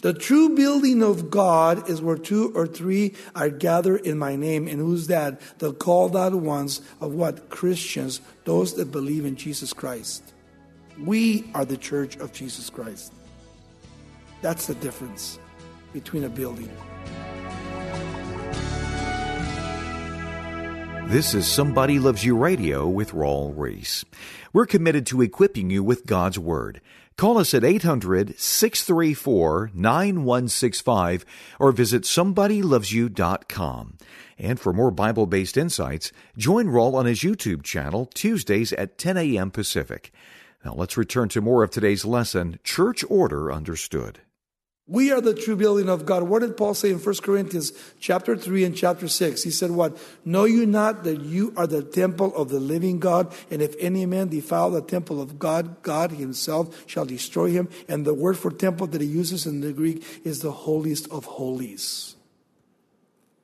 The 0.00 0.14
true 0.14 0.54
building 0.54 1.02
of 1.02 1.30
God 1.30 1.90
is 1.90 2.00
where 2.00 2.16
two 2.16 2.52
or 2.54 2.66
three 2.66 3.14
are 3.34 3.50
gathered 3.50 4.06
in 4.06 4.16
my 4.16 4.36
name. 4.36 4.68
And 4.68 4.78
who's 4.78 5.08
that? 5.08 5.40
The 5.58 5.72
called 5.72 6.16
out 6.16 6.34
ones 6.34 6.80
of 7.00 7.14
what? 7.14 7.50
Christians, 7.50 8.20
those 8.44 8.74
that 8.74 8.92
believe 8.92 9.24
in 9.24 9.36
Jesus 9.36 9.72
Christ. 9.72 10.34
We 11.04 11.50
are 11.54 11.64
the 11.64 11.76
church 11.76 12.16
of 12.16 12.32
Jesus 12.32 12.70
Christ. 12.70 13.12
That's 14.40 14.66
the 14.66 14.74
difference 14.76 15.38
between 15.92 16.24
a 16.24 16.28
building. 16.28 16.70
This 21.08 21.32
is 21.32 21.46
Somebody 21.46 21.98
Loves 21.98 22.22
You 22.22 22.36
Radio 22.36 22.86
with 22.86 23.12
Raul 23.12 23.54
Ries. 23.56 24.04
We're 24.52 24.66
committed 24.66 25.06
to 25.06 25.22
equipping 25.22 25.70
you 25.70 25.82
with 25.82 26.04
God's 26.04 26.38
Word. 26.38 26.82
Call 27.18 27.36
us 27.36 27.52
at 27.52 27.64
800 27.64 28.38
634 28.38 29.72
9165 29.74 31.26
or 31.58 31.72
visit 31.72 32.04
somebodylovesyou.com. 32.04 33.98
And 34.38 34.60
for 34.60 34.72
more 34.72 34.92
Bible 34.92 35.26
based 35.26 35.56
insights, 35.56 36.12
join 36.36 36.66
Raul 36.66 36.94
on 36.94 37.06
his 37.06 37.18
YouTube 37.18 37.64
channel 37.64 38.06
Tuesdays 38.06 38.72
at 38.72 38.98
10 38.98 39.16
a.m. 39.16 39.50
Pacific. 39.50 40.12
Now 40.64 40.74
let's 40.74 40.96
return 40.96 41.28
to 41.30 41.40
more 41.40 41.64
of 41.64 41.70
today's 41.70 42.04
lesson 42.04 42.60
Church 42.62 43.04
Order 43.08 43.50
Understood. 43.50 44.20
We 44.90 45.12
are 45.12 45.20
the 45.20 45.34
true 45.34 45.54
building 45.54 45.90
of 45.90 46.06
God. 46.06 46.22
What 46.22 46.40
did 46.40 46.56
Paul 46.56 46.72
say 46.72 46.90
in 46.90 46.98
1 46.98 47.14
Corinthians 47.16 47.72
chapter 48.00 48.34
3 48.34 48.64
and 48.64 48.74
chapter 48.74 49.06
6? 49.06 49.42
He 49.42 49.50
said, 49.50 49.70
What? 49.70 49.98
Know 50.24 50.46
you 50.46 50.64
not 50.64 51.04
that 51.04 51.20
you 51.20 51.52
are 51.58 51.66
the 51.66 51.82
temple 51.82 52.34
of 52.34 52.48
the 52.48 52.58
living 52.58 52.98
God? 52.98 53.30
And 53.50 53.60
if 53.60 53.74
any 53.78 54.06
man 54.06 54.28
defile 54.28 54.70
the 54.70 54.80
temple 54.80 55.20
of 55.20 55.38
God, 55.38 55.82
God 55.82 56.12
himself 56.12 56.84
shall 56.88 57.04
destroy 57.04 57.50
him. 57.50 57.68
And 57.86 58.06
the 58.06 58.14
word 58.14 58.38
for 58.38 58.50
temple 58.50 58.86
that 58.86 59.02
he 59.02 59.06
uses 59.06 59.44
in 59.46 59.60
the 59.60 59.74
Greek 59.74 60.02
is 60.24 60.40
the 60.40 60.52
holiest 60.52 61.06
of 61.10 61.26
holies. 61.26 62.16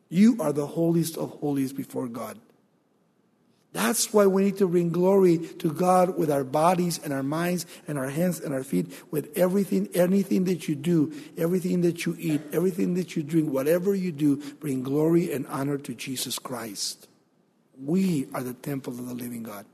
You 0.09 0.39
are 0.41 0.53
the 0.53 0.67
holiest 0.67 1.19
of 1.19 1.29
holies 1.41 1.75
before 1.75 2.09
God. 2.09 2.39
That's 3.75 4.13
why 4.13 4.27
we 4.27 4.45
need 4.45 4.59
to 4.59 4.69
bring 4.69 4.91
glory 4.91 5.37
to 5.37 5.73
God 5.73 6.17
with 6.17 6.31
our 6.31 6.45
bodies 6.45 7.01
and 7.03 7.13
our 7.13 7.25
minds 7.25 7.67
and 7.89 7.99
our 7.99 8.09
hands 8.09 8.39
and 8.39 8.55
our 8.55 8.63
feet, 8.63 8.87
with 9.11 9.37
everything, 9.37 9.89
anything 9.95 10.45
that 10.45 10.69
you 10.69 10.77
do, 10.77 11.13
everything 11.37 11.81
that 11.81 12.07
you 12.07 12.15
eat, 12.17 12.41
everything 12.53 12.95
that 12.95 13.17
you 13.17 13.25
drink, 13.25 13.51
whatever 13.51 13.93
you 13.93 14.13
do, 14.13 14.37
bring 14.61 14.85
glory 14.85 15.33
and 15.33 15.45
honor 15.49 15.77
to 15.77 15.93
Jesus 15.93 16.39
Christ. 16.39 17.09
We 17.85 18.29
are 18.33 18.45
the 18.45 18.55
temple 18.55 18.93
of 18.93 19.09
the 19.09 19.15
living 19.15 19.43
God, 19.43 19.67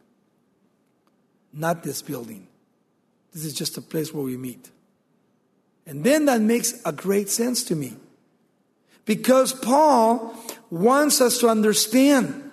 not 1.52 1.82
this 1.82 2.00
building. 2.00 2.46
This 3.34 3.44
is 3.44 3.52
just 3.52 3.76
a 3.76 3.82
place 3.82 4.14
where 4.14 4.24
we 4.24 4.38
meet. 4.38 4.70
And 5.86 6.04
then 6.04 6.24
that 6.24 6.40
makes 6.40 6.80
a 6.86 6.92
great 6.92 7.28
sense 7.28 7.64
to 7.64 7.76
me. 7.76 7.96
Because 9.04 9.52
Paul 9.52 10.34
wants 10.70 11.20
us 11.20 11.36
to 11.40 11.48
understand 11.48 12.49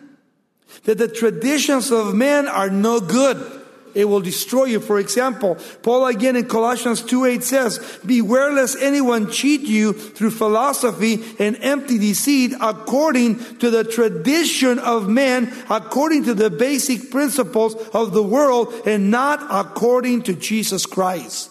that 0.83 0.97
the 0.97 1.07
traditions 1.07 1.91
of 1.91 2.15
men 2.15 2.47
are 2.47 2.69
no 2.69 2.99
good. 2.99 3.57
It 3.97 4.05
will 4.05 4.21
destroy 4.21 4.65
you. 4.65 4.79
For 4.79 4.99
example, 4.99 5.57
Paul 5.81 6.05
again 6.05 6.35
in 6.35 6.47
Colossians 6.47 7.01
2 7.01 7.25
8 7.25 7.43
says, 7.43 7.99
Beware 8.05 8.53
lest 8.53 8.77
anyone 8.79 9.31
cheat 9.31 9.61
you 9.61 9.93
through 9.93 10.31
philosophy 10.31 11.23
and 11.39 11.57
empty 11.61 11.97
deceit 11.97 12.53
according 12.61 13.57
to 13.57 13.71
the 13.71 13.83
tradition 13.83 14.77
of 14.77 15.09
men, 15.09 15.51
according 15.67 16.25
to 16.25 16.35
the 16.35 16.51
basic 16.51 17.09
principles 17.09 17.73
of 17.89 18.13
the 18.13 18.21
world, 18.21 18.71
and 18.85 19.09
not 19.09 19.43
according 19.49 20.21
to 20.23 20.33
Jesus 20.33 20.85
Christ. 20.85 21.49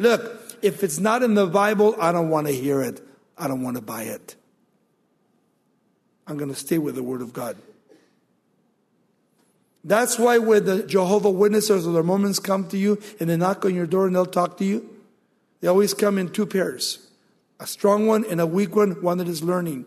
Look, 0.00 0.58
if 0.60 0.82
it's 0.82 0.98
not 0.98 1.22
in 1.22 1.34
the 1.34 1.46
Bible, 1.46 1.94
I 2.00 2.10
don't 2.10 2.30
want 2.30 2.48
to 2.48 2.52
hear 2.52 2.82
it. 2.82 3.00
I 3.38 3.46
don't 3.46 3.62
want 3.62 3.76
to 3.76 3.82
buy 3.82 4.04
it. 4.04 4.34
I'm 6.26 6.36
going 6.36 6.50
to 6.50 6.58
stay 6.58 6.78
with 6.78 6.94
the 6.94 7.02
Word 7.02 7.22
of 7.22 7.32
God. 7.32 7.56
That's 9.84 10.18
why 10.18 10.38
when 10.38 10.64
the 10.64 10.82
Jehovah 10.82 11.30
Witnesses 11.30 11.86
or 11.86 11.92
the 11.92 12.02
Mormons 12.02 12.40
come 12.40 12.66
to 12.68 12.78
you 12.78 12.98
and 13.20 13.28
they 13.28 13.36
knock 13.36 13.64
on 13.66 13.74
your 13.74 13.86
door 13.86 14.06
and 14.06 14.16
they'll 14.16 14.24
talk 14.24 14.56
to 14.58 14.64
you, 14.64 14.88
they 15.60 15.68
always 15.68 15.92
come 15.92 16.18
in 16.18 16.30
two 16.30 16.46
pairs 16.46 17.06
a 17.60 17.66
strong 17.66 18.06
one 18.06 18.24
and 18.28 18.40
a 18.40 18.46
weak 18.46 18.74
one, 18.74 19.00
one 19.02 19.18
that 19.18 19.28
is 19.28 19.42
learning. 19.42 19.84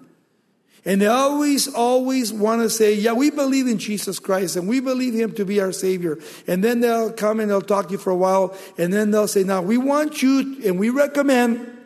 And 0.85 1.01
they 1.01 1.07
always, 1.07 1.67
always 1.67 2.31
want 2.31 2.61
to 2.61 2.69
say, 2.69 2.93
Yeah, 2.93 3.13
we 3.13 3.29
believe 3.29 3.67
in 3.67 3.77
Jesus 3.77 4.19
Christ 4.19 4.55
and 4.55 4.69
we 4.69 4.79
believe 4.79 5.13
Him 5.13 5.33
to 5.33 5.43
be 5.43 5.59
our 5.59 5.71
Savior. 5.71 6.17
And 6.47 6.63
then 6.63 6.79
they'll 6.79 7.11
come 7.11 7.39
and 7.39 7.49
they'll 7.49 7.61
talk 7.61 7.87
to 7.87 7.91
you 7.91 7.97
for 7.97 8.11
a 8.11 8.15
while 8.15 8.55
and 8.77 8.93
then 8.93 9.11
they'll 9.11 9.27
say, 9.27 9.43
Now 9.43 9.61
we 9.61 9.77
want 9.77 10.21
you 10.21 10.61
and 10.63 10.79
we 10.79 10.89
recommend 10.89 11.77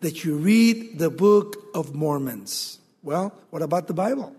that 0.00 0.24
you 0.24 0.36
read 0.36 0.98
the 0.98 1.10
Book 1.10 1.56
of 1.74 1.94
Mormons. 1.94 2.78
Well, 3.02 3.34
what 3.50 3.62
about 3.62 3.88
the 3.88 3.94
Bible? 3.94 4.36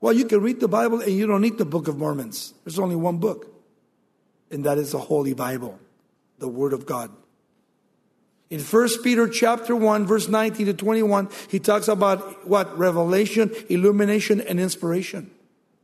Well, 0.00 0.12
you 0.12 0.24
can 0.24 0.40
read 0.40 0.60
the 0.60 0.68
Bible 0.68 1.00
and 1.00 1.12
you 1.12 1.26
don't 1.26 1.40
need 1.40 1.58
the 1.58 1.64
Book 1.64 1.88
of 1.88 1.98
Mormons. 1.98 2.54
There's 2.64 2.78
only 2.78 2.96
one 2.96 3.18
book, 3.18 3.52
and 4.50 4.64
that 4.64 4.78
is 4.78 4.92
the 4.92 4.98
Holy 4.98 5.34
Bible, 5.34 5.78
the 6.38 6.48
Word 6.48 6.72
of 6.72 6.86
God. 6.86 7.10
In 8.50 8.60
1 8.60 9.02
Peter 9.02 9.28
chapter 9.28 9.76
1, 9.76 10.06
verse 10.06 10.28
19 10.28 10.66
to 10.66 10.72
21, 10.72 11.28
he 11.48 11.58
talks 11.58 11.88
about 11.88 12.46
what? 12.46 12.78
Revelation, 12.78 13.52
illumination, 13.68 14.40
and 14.40 14.58
inspiration. 14.58 15.30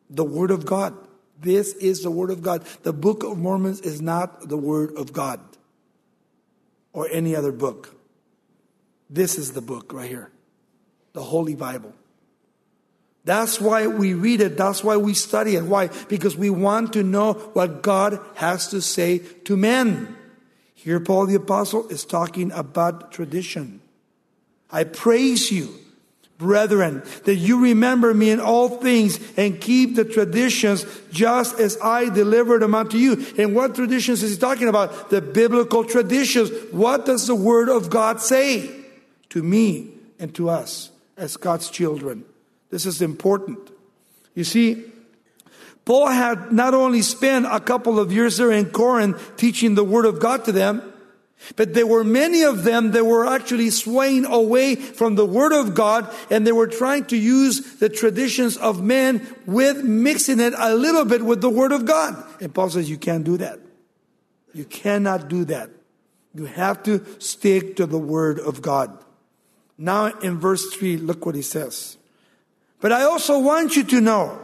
The 0.09 0.25
Word 0.25 0.50
of 0.50 0.64
God. 0.64 0.97
This 1.40 1.75
is 1.75 2.02
the 2.02 2.11
Word 2.11 2.30
of 2.30 2.40
God. 2.40 2.64
The 2.85 2.92
Book 2.92 3.23
of 3.23 3.37
Mormons 3.37 3.80
is 3.80 4.00
not 4.00 4.49
the 4.49 4.56
Word 4.56 4.97
of 4.97 5.12
God 5.12 5.40
or 6.92 7.09
any 7.11 7.37
other 7.37 7.52
book. 7.52 7.94
This 9.11 9.37
is 9.37 9.52
the 9.52 9.61
book 9.61 9.92
right 9.92 10.09
here, 10.09 10.30
the 11.12 11.23
Holy 11.23 11.54
Bible. 11.54 11.92
That's 13.25 13.59
why 13.61 13.87
we 13.87 14.12
read 14.12 14.43
it. 14.43 14.57
That's 14.57 14.85
why 14.85 14.99
we 14.99 15.14
study 15.14 15.57
it. 15.57 15.64
Why? 15.64 15.88
Because 16.09 16.37
we 16.37 16.50
want 16.50 16.93
to 16.93 17.02
know 17.02 17.33
what 17.54 17.83
God 17.83 18.21
has 18.35 18.69
to 18.69 18.83
say 18.83 19.19
to 19.45 19.57
men. 19.57 20.16
Here, 20.75 21.00
Paul 21.00 21.26
the 21.26 21.37
Apostle 21.37 21.88
is 21.88 22.04
talking 22.04 22.52
about 22.52 23.11
tradition. 23.11 23.81
I 24.71 24.85
praise 24.85 25.50
you, 25.50 25.75
brethren, 26.37 27.02
that 27.25 27.37
you 27.37 27.62
remember 27.62 28.12
me 28.12 28.28
in 28.28 28.40
all 28.40 28.69
things 28.69 29.19
and 29.38 29.59
keep 29.59 29.97
the 29.97 30.04
traditions 30.04 30.85
just 31.11 31.59
as 31.59 31.78
I 31.83 32.11
delivered 32.11 32.61
them 32.61 32.75
unto 32.75 32.99
you. 32.99 33.25
And 33.38 33.54
what 33.54 33.75
traditions 33.75 34.23
is 34.23 34.33
he 34.33 34.37
talking 34.37 34.69
about? 34.69 35.09
The 35.09 35.23
biblical 35.23 35.85
traditions. 35.85 36.50
What 36.73 37.07
does 37.07 37.26
the 37.26 37.35
word 37.35 37.71
of 37.71 37.88
God 37.88 38.21
say 38.21 38.71
to 39.31 39.43
me 39.43 39.93
and 40.19 40.35
to 40.35 40.50
us 40.50 40.90
as 41.16 41.38
God's 41.38 41.71
children? 41.71 42.26
This 42.75 42.87
is 42.87 43.00
important. 43.00 43.71
You 44.35 44.43
see, 44.43 44.83
Paul 45.85 46.09
had 46.09 46.50
not 46.50 46.75
only 46.75 47.02
spent 47.02 47.47
a 47.49 47.61
couple 47.61 48.00
of 48.00 48.11
years 48.11 48.38
there 48.38 48.50
in 48.50 48.71
Corinth 48.71 49.37
teaching 49.37 49.76
the 49.76 49.85
word 49.85 50.04
of 50.04 50.19
God 50.19 50.45
to 50.47 50.50
them, 50.50 50.83
but 51.54 51.73
there 51.73 51.87
were 51.87 52.02
many 52.02 52.43
of 52.43 52.64
them 52.64 52.90
that 52.90 53.07
were 53.07 53.26
actually 53.26 53.71
swaying 53.71 54.25
away 54.25 54.75
from 54.75 55.14
the 55.14 55.25
Word 55.25 55.52
of 55.52 55.76
God 55.76 56.12
and 56.31 56.45
they 56.45 56.50
were 56.50 56.66
trying 56.66 57.04
to 57.07 57.16
use 57.16 57.76
the 57.76 57.88
traditions 57.88 58.57
of 58.57 58.83
men 58.83 59.25
with 59.47 59.85
mixing 59.85 60.40
it 60.40 60.52
a 60.57 60.75
little 60.75 61.04
bit 61.04 61.25
with 61.25 61.43
the 61.43 61.50
Word 61.50 61.71
of 61.71 61.85
God. 61.85 62.16
And 62.40 62.52
Paul 62.52 62.71
says, 62.71 62.90
You 62.90 62.99
can't 62.99 63.23
do 63.23 63.37
that. 63.37 63.61
You 64.52 64.64
cannot 64.64 65.28
do 65.28 65.45
that. 65.45 65.71
You 66.35 66.47
have 66.47 66.83
to 66.85 67.07
stick 67.21 67.76
to 67.76 67.87
the 67.87 68.00
Word 68.00 68.40
of 68.40 68.62
God. 68.62 68.99
Now 69.78 70.07
in 70.07 70.40
verse 70.40 70.75
3, 70.75 70.97
look 70.97 71.25
what 71.25 71.37
he 71.37 71.43
says. 71.43 71.99
But 72.81 72.93
I 72.93 73.02
also 73.02 73.38
want 73.38 73.76
you 73.76 73.85
to 73.85 74.00
know 74.00 74.40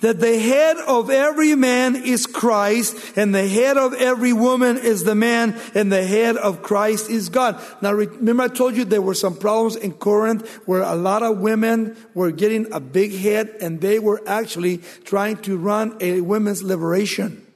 that 0.00 0.20
the 0.20 0.38
head 0.38 0.76
of 0.76 1.08
every 1.08 1.54
man 1.54 1.96
is 1.96 2.26
Christ, 2.26 3.16
and 3.16 3.34
the 3.34 3.48
head 3.48 3.78
of 3.78 3.94
every 3.94 4.32
woman 4.32 4.76
is 4.76 5.04
the 5.04 5.14
man, 5.14 5.58
and 5.74 5.90
the 5.90 6.04
head 6.04 6.36
of 6.36 6.62
Christ 6.62 7.08
is 7.08 7.28
God. 7.30 7.60
Now, 7.80 7.92
remember 7.92 8.42
I 8.42 8.48
told 8.48 8.76
you 8.76 8.84
there 8.84 9.00
were 9.00 9.14
some 9.14 9.36
problems 9.36 9.76
in 9.76 9.92
Corinth 9.92 10.46
where 10.66 10.82
a 10.82 10.94
lot 10.94 11.22
of 11.22 11.38
women 11.38 11.96
were 12.14 12.30
getting 12.30 12.70
a 12.72 12.80
big 12.80 13.14
head, 13.14 13.56
and 13.60 13.80
they 13.80 13.98
were 13.98 14.20
actually 14.26 14.78
trying 15.04 15.38
to 15.38 15.56
run 15.56 15.96
a 16.00 16.20
women's 16.20 16.62
liberation. 16.62 17.46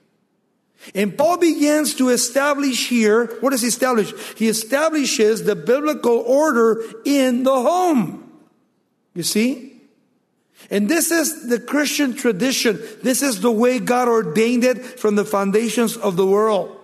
And 0.94 1.16
Paul 1.16 1.38
begins 1.38 1.94
to 1.97 2.09
establish 2.09 2.88
here, 2.88 3.26
what 3.40 3.50
does 3.50 3.62
he 3.62 3.68
establish? 3.68 4.12
He 4.37 4.49
establishes 4.49 5.44
the 5.44 5.56
biblical 5.56 6.18
order 6.18 6.83
in 7.04 7.42
the 7.42 7.54
home. 7.54 8.23
You 9.14 9.23
see? 9.23 9.75
And 10.71 10.88
this 10.88 11.11
is 11.11 11.49
the 11.49 11.61
Christian 11.61 12.14
tradition. 12.14 12.80
This 13.02 13.23
is 13.23 13.40
the 13.40 13.50
way 13.50 13.78
God 13.78 14.09
ordained 14.09 14.64
it 14.64 14.78
from 14.78 15.14
the 15.14 15.25
foundations 15.25 15.97
of 15.97 16.16
the 16.16 16.26
world. 16.26 16.80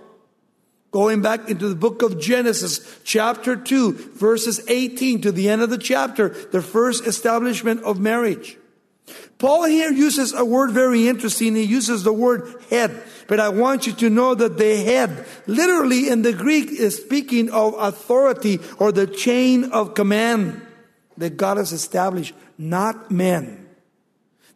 Going 0.91 1.23
back 1.23 1.49
into 1.49 1.69
the 1.69 1.77
book 1.77 2.03
of 2.03 2.21
Genesis, 2.21 2.99
chapter 3.05 3.55
2, 3.55 3.93
verses 4.15 4.61
18 4.69 5.23
to 5.23 5.33
the 5.33 5.49
end 5.49 5.63
of 5.63 5.71
the 5.71 5.79
chapter, 5.79 6.29
the 6.29 6.63
first 6.63 7.07
establishment 7.07 7.83
of 7.85 8.01
marriage. 8.01 8.57
Paul 9.39 9.65
here 9.65 9.93
uses 9.93 10.35
a 10.35 10.45
word 10.45 10.73
very 10.73 11.09
interesting. 11.09 11.55
He 11.55 11.63
uses 11.63 12.03
the 12.03 12.13
word 12.13 12.55
head. 12.71 13.03
But 13.29 13.41
I 13.41 13.49
want 13.49 13.87
you 13.87 13.93
to 13.95 14.11
know 14.11 14.35
that 14.35 14.59
the 14.59 14.77
head, 14.77 15.27
literally 15.47 16.09
in 16.09 16.23
the 16.23 16.33
Greek, 16.33 16.71
is 16.71 16.97
speaking 16.97 17.51
of 17.51 17.75
authority 17.79 18.61
or 18.79 18.93
the 18.93 19.07
chain 19.07 19.71
of 19.73 19.95
command 19.95 20.61
that 21.21 21.37
God 21.37 21.59
has 21.59 21.73
established, 21.73 22.35
not 22.59 23.11
men. 23.11 23.69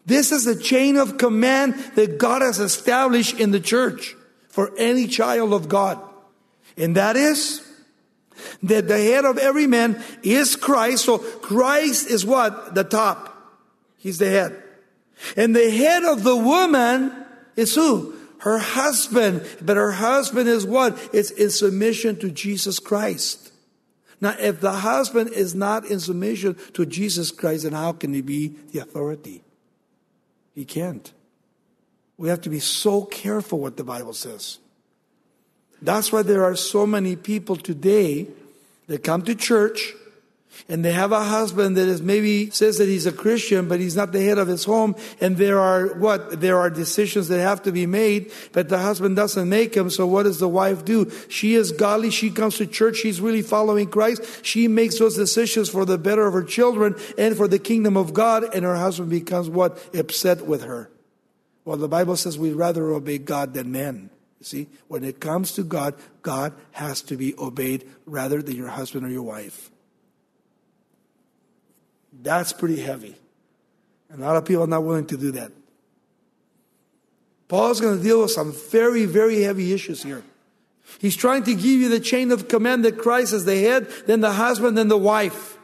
This 0.07 0.33
is 0.33 0.45
the 0.45 0.57
chain 0.57 0.97
of 0.97 1.19
command 1.19 1.75
that 1.95 2.19
God 2.19 2.43
has 2.43 2.59
established 2.59 3.39
in 3.39 3.51
the 3.51 3.61
church 3.61 4.15
for 4.49 4.73
any 4.77 5.07
child 5.07 5.53
of 5.53 5.69
God. 5.69 5.99
And 6.77 6.97
that 6.97 7.17
is 7.17 7.67
that 8.63 8.89
the 8.89 8.99
head 8.99 9.25
of 9.25 9.39
every 9.39 9.67
man 9.67 10.03
is 10.23 10.57
Christ. 10.57 11.05
So 11.05 11.19
Christ 11.19 12.11
is 12.11 12.27
what? 12.27 12.75
The 12.75 12.85
top. 12.85 13.31
He's 13.97 14.19
the 14.19 14.29
head. 14.29 14.63
And 15.37 15.55
the 15.55 15.71
head 15.71 16.05
of 16.05 16.23
the 16.23 16.37
woman 16.37 17.13
is 17.57 17.75
who? 17.75 18.15
Her 18.39 18.59
husband. 18.59 19.47
But 19.63 19.77
her 19.77 19.93
husband 19.93 20.49
is 20.49 20.67
what? 20.67 20.99
It's 21.13 21.31
in 21.31 21.51
submission 21.51 22.19
to 22.21 22.31
Jesus 22.31 22.79
Christ. 22.79 23.53
Now, 24.21 24.37
if 24.39 24.61
the 24.61 24.73
husband 24.73 25.31
is 25.31 25.55
not 25.55 25.85
in 25.85 26.01
submission 26.01 26.57
to 26.75 26.87
Jesus 26.87 27.31
Christ, 27.31 27.65
then 27.65 27.73
how 27.73 27.93
can 27.93 28.15
he 28.15 28.21
be 28.21 28.49
the 28.73 28.81
authority? 28.81 29.43
He 30.55 30.65
can't. 30.65 31.13
We 32.17 32.29
have 32.29 32.41
to 32.43 32.51
be 32.51 32.61
so 32.61 33.05
careful 33.05 33.59
what 33.59 33.77
the 33.77 33.85
Bible 33.85 34.13
says. 34.13 34.59
That's 35.83 36.13
why 36.13 36.23
there 36.23 36.45
are 36.45 36.57
so 36.57 36.87
many 36.87 37.17
people 37.17 37.57
today 37.57 38.29
that 38.87 39.03
come 39.03 39.23
to 39.23 39.35
church 39.35 39.95
and 40.69 40.85
they 40.85 40.93
have 40.93 41.13
a 41.13 41.23
husband 41.23 41.77
that 41.77 41.89
is 41.89 42.01
maybe 42.01 42.51
says 42.51 42.79
that 42.79 42.89
he's 42.89 43.07
a 43.07 43.13
Christian, 43.13 43.69
but 43.69 43.81
he's 43.81 43.97
not 43.97 44.13
the 44.13 44.23
head 44.23 44.39
of 44.39 44.49
his 44.49 44.65
home. 44.65 44.97
And 45.21 45.37
there 45.37 45.59
are 45.61 45.95
what? 45.95 46.41
There 46.41 46.59
are 46.59 46.71
decisions 46.71 47.29
that 47.29 47.41
have 47.41 47.63
to 47.65 47.73
be 47.73 47.87
made, 47.87 48.33
but 48.53 48.69
the 48.69 48.79
husband 48.79 49.17
doesn't 49.17 49.49
make 49.49 49.75
them. 49.75 49.91
So 49.91 50.07
what 50.07 50.23
does 50.23 50.39
the 50.39 50.49
wife 50.49 50.85
do? 50.85 51.11
She 51.29 51.55
is 51.55 51.73
godly. 51.73 52.11
She 52.11 52.31
comes 52.31 52.57
to 52.57 52.67
church. 52.67 52.97
She's 52.97 53.21
really 53.21 53.43
following 53.43 53.89
Christ. 53.89 54.23
She 54.45 54.69
makes 54.69 54.99
those 54.99 55.17
decisions 55.17 55.69
for 55.69 55.85
the 55.85 55.99
better 55.99 56.27
of 56.27 56.33
her 56.33 56.43
children 56.43 56.97
and 57.19 57.37
for 57.37 57.47
the 57.47 57.59
kingdom 57.59 57.97
of 57.97 58.15
God. 58.15 58.55
And 58.55 58.65
her 58.65 58.77
husband 58.77 59.11
becomes 59.11 59.51
what? 59.51 59.79
Upset 59.95 60.47
with 60.47 60.63
her. 60.63 60.91
Well, 61.65 61.77
the 61.77 61.89
Bible 61.89 62.17
says 62.17 62.39
we'd 62.39 62.55
rather 62.55 62.91
obey 62.91 63.19
God 63.19 63.55
than 63.55 63.73
men. 63.73 64.11
See, 64.41 64.69
when 64.89 65.05
it 65.05 65.21
comes 65.21 65.53
to 65.53 65.63
God, 65.63 65.95
God 66.21 66.53
has 66.73 67.01
to 67.03 67.17
be 67.17 67.35
obeyed 67.39 67.89
rather 68.05 68.43
than 68.43 68.57
your 68.57 68.69
husband 68.69 69.07
or 69.07 69.09
your 69.09 69.23
wife. 69.23 69.71
That's 72.23 72.53
pretty 72.53 72.81
heavy. 72.81 73.17
And 74.11 74.23
a 74.23 74.27
lot 74.27 74.37
of 74.37 74.45
people 74.45 74.65
are 74.65 74.69
not 74.69 74.85
willing 74.85 75.07
to 75.07 75.17
do 75.17 75.33
that. 75.33 75.53
Paul's 77.49 77.81
going 77.81 77.99
to 77.99 78.03
deal 78.03 78.23
with 78.23 78.31
some 78.31 78.53
very, 78.71 79.05
very 79.05 79.43
heavy 79.43 79.73
issues 79.73 80.03
here. 80.03 80.23
He's 80.99 81.17
trying 81.17 81.45
to 81.45 81.55
give 81.55 81.65
you 81.65 81.89
the 81.89 82.01
chain 82.01 82.31
of 82.31 82.49
command 82.49 82.85
that 82.85 82.99
Christ 82.99 83.33
is 83.33 83.45
the 83.45 83.59
head, 83.59 83.89
then 84.07 84.21
the 84.21 84.33
husband, 84.33 84.79
then 84.79 84.89
the 84.89 84.99
wife. 84.99 85.57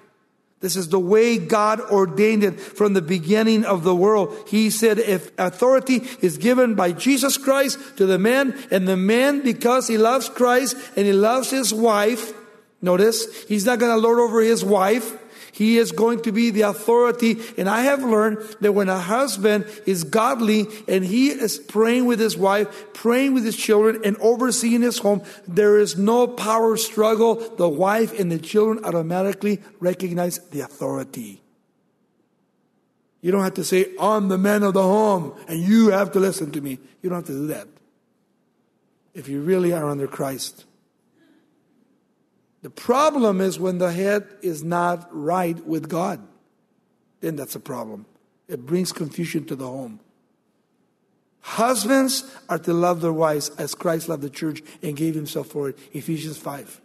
This 0.60 0.76
is 0.76 0.88
the 0.88 1.00
way 1.00 1.38
God 1.38 1.80
ordained 1.80 2.44
it 2.44 2.60
from 2.60 2.92
the 2.92 3.00
beginning 3.00 3.64
of 3.64 3.82
the 3.82 3.94
world. 3.94 4.36
He 4.48 4.68
said 4.68 4.98
if 4.98 5.30
authority 5.38 6.02
is 6.20 6.36
given 6.36 6.74
by 6.74 6.92
Jesus 6.92 7.38
Christ 7.38 7.78
to 7.96 8.04
the 8.04 8.18
man, 8.18 8.58
and 8.70 8.86
the 8.86 8.96
man, 8.96 9.42
because 9.42 9.88
he 9.88 9.96
loves 9.96 10.28
Christ 10.28 10.76
and 10.96 11.06
he 11.06 11.14
loves 11.14 11.50
his 11.50 11.72
wife, 11.72 12.34
notice, 12.82 13.44
he's 13.44 13.64
not 13.64 13.78
going 13.78 13.92
to 13.92 14.06
lord 14.06 14.18
over 14.18 14.42
his 14.42 14.62
wife. 14.62 15.16
He 15.60 15.76
is 15.76 15.92
going 15.92 16.22
to 16.22 16.32
be 16.32 16.48
the 16.48 16.62
authority. 16.62 17.38
And 17.58 17.68
I 17.68 17.82
have 17.82 18.02
learned 18.02 18.38
that 18.62 18.72
when 18.72 18.88
a 18.88 18.98
husband 18.98 19.66
is 19.84 20.04
godly 20.04 20.66
and 20.88 21.04
he 21.04 21.28
is 21.28 21.58
praying 21.58 22.06
with 22.06 22.18
his 22.18 22.34
wife, 22.34 22.94
praying 22.94 23.34
with 23.34 23.44
his 23.44 23.56
children, 23.56 24.00
and 24.02 24.16
overseeing 24.22 24.80
his 24.80 24.96
home, 24.96 25.20
there 25.46 25.78
is 25.78 25.98
no 25.98 26.26
power 26.26 26.78
struggle. 26.78 27.34
The 27.34 27.68
wife 27.68 28.18
and 28.18 28.32
the 28.32 28.38
children 28.38 28.82
automatically 28.86 29.60
recognize 29.80 30.38
the 30.48 30.60
authority. 30.62 31.42
You 33.20 33.30
don't 33.30 33.42
have 33.42 33.52
to 33.60 33.64
say, 33.64 33.92
I'm 34.00 34.28
the 34.28 34.38
man 34.38 34.62
of 34.62 34.72
the 34.72 34.82
home 34.82 35.34
and 35.46 35.60
you 35.60 35.90
have 35.90 36.12
to 36.12 36.20
listen 36.20 36.52
to 36.52 36.60
me. 36.62 36.78
You 37.02 37.10
don't 37.10 37.18
have 37.18 37.26
to 37.26 37.32
do 37.32 37.46
that. 37.48 37.68
If 39.12 39.28
you 39.28 39.42
really 39.42 39.74
are 39.74 39.86
under 39.90 40.06
Christ. 40.06 40.64
The 42.62 42.70
problem 42.70 43.40
is 43.40 43.58
when 43.58 43.78
the 43.78 43.92
head 43.92 44.26
is 44.42 44.62
not 44.62 45.08
right 45.10 45.58
with 45.66 45.88
God. 45.88 46.20
Then 47.20 47.36
that's 47.36 47.54
a 47.54 47.60
problem. 47.60 48.06
It 48.48 48.66
brings 48.66 48.92
confusion 48.92 49.44
to 49.46 49.56
the 49.56 49.66
home. 49.66 50.00
Husbands 51.40 52.36
are 52.48 52.58
to 52.58 52.72
love 52.72 53.00
their 53.00 53.12
wives 53.12 53.50
as 53.50 53.74
Christ 53.74 54.08
loved 54.08 54.22
the 54.22 54.30
church 54.30 54.62
and 54.82 54.96
gave 54.96 55.14
himself 55.14 55.46
for 55.46 55.70
it. 55.70 55.78
Ephesians 55.92 56.36
5. 56.36 56.80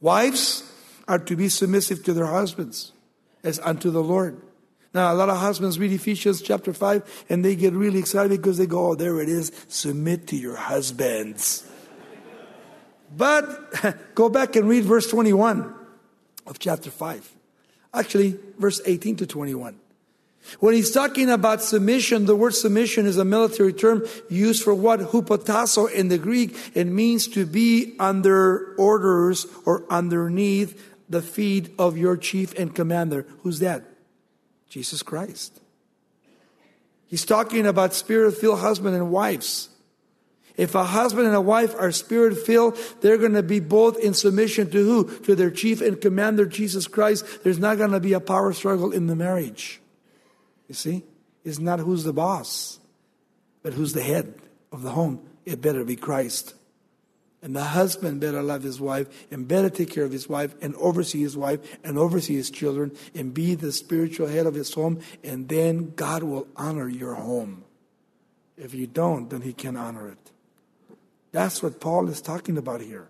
Wives 0.00 0.70
are 1.08 1.18
to 1.18 1.36
be 1.36 1.48
submissive 1.48 2.04
to 2.04 2.12
their 2.12 2.26
husbands 2.26 2.92
as 3.42 3.58
unto 3.60 3.90
the 3.90 4.02
Lord. 4.02 4.40
Now, 4.92 5.12
a 5.12 5.14
lot 5.14 5.28
of 5.28 5.38
husbands 5.38 5.78
read 5.78 5.92
Ephesians 5.92 6.42
chapter 6.42 6.72
5 6.72 7.26
and 7.28 7.44
they 7.44 7.56
get 7.56 7.72
really 7.72 7.98
excited 7.98 8.30
because 8.30 8.58
they 8.58 8.66
go, 8.66 8.90
oh, 8.90 8.94
there 8.94 9.20
it 9.20 9.28
is. 9.28 9.50
Submit 9.68 10.26
to 10.28 10.36
your 10.36 10.56
husbands. 10.56 11.68
But 13.16 13.94
go 14.14 14.28
back 14.28 14.56
and 14.56 14.68
read 14.68 14.84
verse 14.84 15.06
21 15.06 15.74
of 16.46 16.58
chapter 16.58 16.90
5. 16.90 17.32
Actually, 17.92 18.38
verse 18.58 18.80
18 18.84 19.16
to 19.16 19.26
21. 19.26 19.78
When 20.60 20.74
he's 20.74 20.90
talking 20.90 21.30
about 21.30 21.62
submission, 21.62 22.26
the 22.26 22.36
word 22.36 22.54
submission 22.54 23.06
is 23.06 23.16
a 23.16 23.24
military 23.24 23.72
term 23.72 24.06
used 24.28 24.62
for 24.62 24.74
what? 24.74 25.00
Hupotasso 25.00 25.90
in 25.90 26.08
the 26.08 26.18
Greek. 26.18 26.56
It 26.74 26.86
means 26.86 27.28
to 27.28 27.46
be 27.46 27.96
under 27.98 28.74
orders 28.76 29.46
or 29.64 29.84
underneath 29.88 30.92
the 31.08 31.22
feet 31.22 31.70
of 31.78 31.96
your 31.96 32.16
chief 32.16 32.52
and 32.58 32.74
commander. 32.74 33.26
Who's 33.42 33.60
that? 33.60 33.84
Jesus 34.68 35.02
Christ. 35.02 35.60
He's 37.06 37.24
talking 37.24 37.66
about 37.66 37.94
spirit 37.94 38.36
filled 38.36 38.58
husband 38.58 38.96
and 38.96 39.10
wives. 39.10 39.70
If 40.56 40.74
a 40.74 40.84
husband 40.84 41.26
and 41.26 41.34
a 41.34 41.40
wife 41.40 41.74
are 41.76 41.90
spirit 41.90 42.38
filled, 42.38 42.78
they're 43.00 43.18
going 43.18 43.32
to 43.32 43.42
be 43.42 43.58
both 43.58 43.98
in 43.98 44.14
submission 44.14 44.70
to 44.70 44.84
who? 44.84 45.18
To 45.20 45.34
their 45.34 45.50
chief 45.50 45.80
and 45.80 46.00
commander, 46.00 46.46
Jesus 46.46 46.86
Christ. 46.86 47.42
There's 47.42 47.58
not 47.58 47.78
going 47.78 47.90
to 47.90 48.00
be 48.00 48.12
a 48.12 48.20
power 48.20 48.52
struggle 48.52 48.92
in 48.92 49.08
the 49.08 49.16
marriage. 49.16 49.80
You 50.68 50.74
see? 50.74 51.02
It's 51.44 51.58
not 51.58 51.80
who's 51.80 52.04
the 52.04 52.12
boss, 52.12 52.78
but 53.62 53.74
who's 53.74 53.92
the 53.92 54.02
head 54.02 54.34
of 54.72 54.82
the 54.82 54.90
home. 54.90 55.20
It 55.44 55.60
better 55.60 55.84
be 55.84 55.96
Christ. 55.96 56.54
And 57.42 57.54
the 57.54 57.64
husband 57.64 58.20
better 58.20 58.40
love 58.40 58.62
his 58.62 58.80
wife 58.80 59.26
and 59.30 59.46
better 59.46 59.68
take 59.68 59.90
care 59.90 60.04
of 60.04 60.12
his 60.12 60.28
wife 60.28 60.54
and 60.62 60.74
oversee 60.76 61.20
his 61.20 61.36
wife 61.36 61.60
and 61.84 61.98
oversee 61.98 62.36
his 62.36 62.50
children 62.50 62.92
and 63.14 63.34
be 63.34 63.54
the 63.54 63.70
spiritual 63.70 64.28
head 64.28 64.46
of 64.46 64.54
his 64.54 64.72
home. 64.72 65.00
And 65.22 65.46
then 65.48 65.92
God 65.94 66.22
will 66.22 66.46
honor 66.56 66.88
your 66.88 67.14
home. 67.14 67.64
If 68.56 68.72
you 68.72 68.86
don't, 68.86 69.28
then 69.28 69.42
he 69.42 69.52
can 69.52 69.76
honor 69.76 70.08
it. 70.08 70.30
That's 71.34 71.64
what 71.64 71.80
Paul 71.80 72.08
is 72.08 72.20
talking 72.20 72.56
about 72.56 72.80
here. 72.80 73.08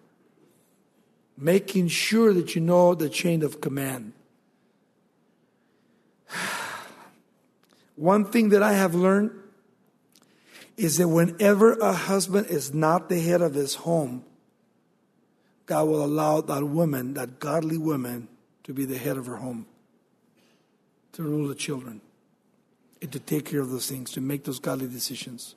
Making 1.36 1.88
sure 1.88 2.32
that 2.32 2.54
you 2.54 2.62
know 2.62 2.94
the 2.94 3.10
chain 3.10 3.42
of 3.42 3.60
command. 3.60 4.14
One 7.96 8.24
thing 8.24 8.48
that 8.48 8.62
I 8.62 8.72
have 8.72 8.94
learned 8.94 9.30
is 10.78 10.96
that 10.96 11.08
whenever 11.08 11.74
a 11.74 11.92
husband 11.92 12.46
is 12.46 12.72
not 12.72 13.10
the 13.10 13.20
head 13.20 13.42
of 13.42 13.52
his 13.52 13.74
home, 13.74 14.24
God 15.66 15.88
will 15.88 16.02
allow 16.02 16.40
that 16.40 16.64
woman, 16.64 17.12
that 17.12 17.38
godly 17.38 17.76
woman, 17.76 18.28
to 18.62 18.72
be 18.72 18.86
the 18.86 18.96
head 18.96 19.18
of 19.18 19.26
her 19.26 19.36
home, 19.36 19.66
to 21.12 21.22
rule 21.22 21.46
the 21.46 21.54
children, 21.54 22.00
and 23.02 23.12
to 23.12 23.20
take 23.20 23.44
care 23.44 23.60
of 23.60 23.68
those 23.68 23.86
things, 23.86 24.12
to 24.12 24.22
make 24.22 24.44
those 24.44 24.60
godly 24.60 24.88
decisions. 24.88 25.56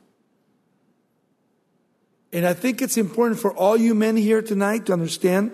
And 2.33 2.45
I 2.45 2.53
think 2.53 2.81
it's 2.81 2.97
important 2.97 3.39
for 3.39 3.53
all 3.53 3.77
you 3.77 3.95
men 3.95 4.17
here 4.17 4.41
tonight 4.41 4.85
to 4.87 4.93
understand 4.93 5.51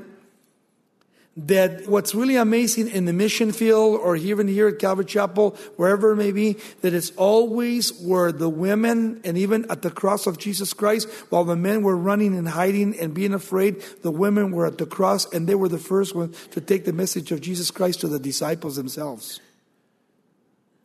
that 1.35 1.87
what's 1.87 2.13
really 2.13 2.35
amazing 2.35 2.87
in 2.89 3.05
the 3.05 3.13
mission 3.13 3.51
field 3.51 3.99
or 3.99 4.15
even 4.15 4.47
here 4.47 4.67
at 4.67 4.77
Calvary 4.77 5.05
Chapel, 5.05 5.51
wherever 5.77 6.11
it 6.11 6.15
may 6.15 6.31
be, 6.31 6.57
that 6.81 6.93
it's 6.93 7.09
always 7.11 7.91
where 8.01 8.31
the 8.31 8.49
women 8.49 9.19
and 9.23 9.35
even 9.37 9.69
at 9.71 9.81
the 9.81 9.89
cross 9.89 10.27
of 10.27 10.37
Jesus 10.37 10.73
Christ, 10.73 11.09
while 11.29 11.43
the 11.43 11.55
men 11.55 11.81
were 11.81 11.97
running 11.97 12.37
and 12.37 12.47
hiding 12.47 12.99
and 12.99 13.15
being 13.15 13.33
afraid, 13.33 13.81
the 14.03 14.11
women 14.11 14.51
were 14.51 14.67
at 14.67 14.77
the 14.77 14.85
cross 14.85 15.31
and 15.33 15.47
they 15.47 15.55
were 15.55 15.69
the 15.69 15.79
first 15.79 16.15
ones 16.15 16.47
to 16.51 16.61
take 16.61 16.85
the 16.85 16.93
message 16.93 17.31
of 17.31 17.41
Jesus 17.41 17.71
Christ 17.71 18.01
to 18.01 18.07
the 18.07 18.19
disciples 18.19 18.75
themselves. 18.75 19.39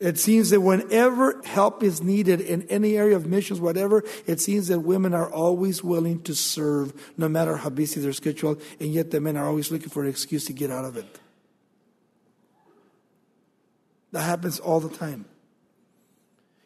It 0.01 0.17
seems 0.17 0.51
that 0.51 0.61
whenever 0.61 1.41
help 1.45 1.83
is 1.83 2.01
needed 2.01 2.41
in 2.41 2.63
any 2.69 2.97
area 2.97 3.17
of 3.17 3.27
missions, 3.27 3.61
whatever, 3.61 4.05
it 4.27 4.41
seems 4.41 4.69
that 4.69 4.81
women 4.81 5.13
are 5.13 5.31
always 5.31 5.83
willing 5.83 6.23
to 6.23 6.37
serve, 6.37 7.13
no 7.17 7.29
matter 7.29 7.57
how 7.57 7.71
busy 7.71 8.01
their 8.01 8.13
schedule, 8.13 8.59
and 8.79 8.93
yet 8.93 9.11
the 9.11 9.21
men 9.21 9.37
are 9.37 9.47
always 9.47 9.73
looking 9.73 9.89
for 9.89 10.05
an 10.05 10.09
excuse 10.09 10.45
to 10.45 10.53
get 10.53 10.71
out 10.71 10.85
of 10.85 10.97
it. 10.97 11.19
That 14.13 14.23
happens 14.23 14.61
all 14.61 14.79
the 14.79 14.95
time. 14.97 15.25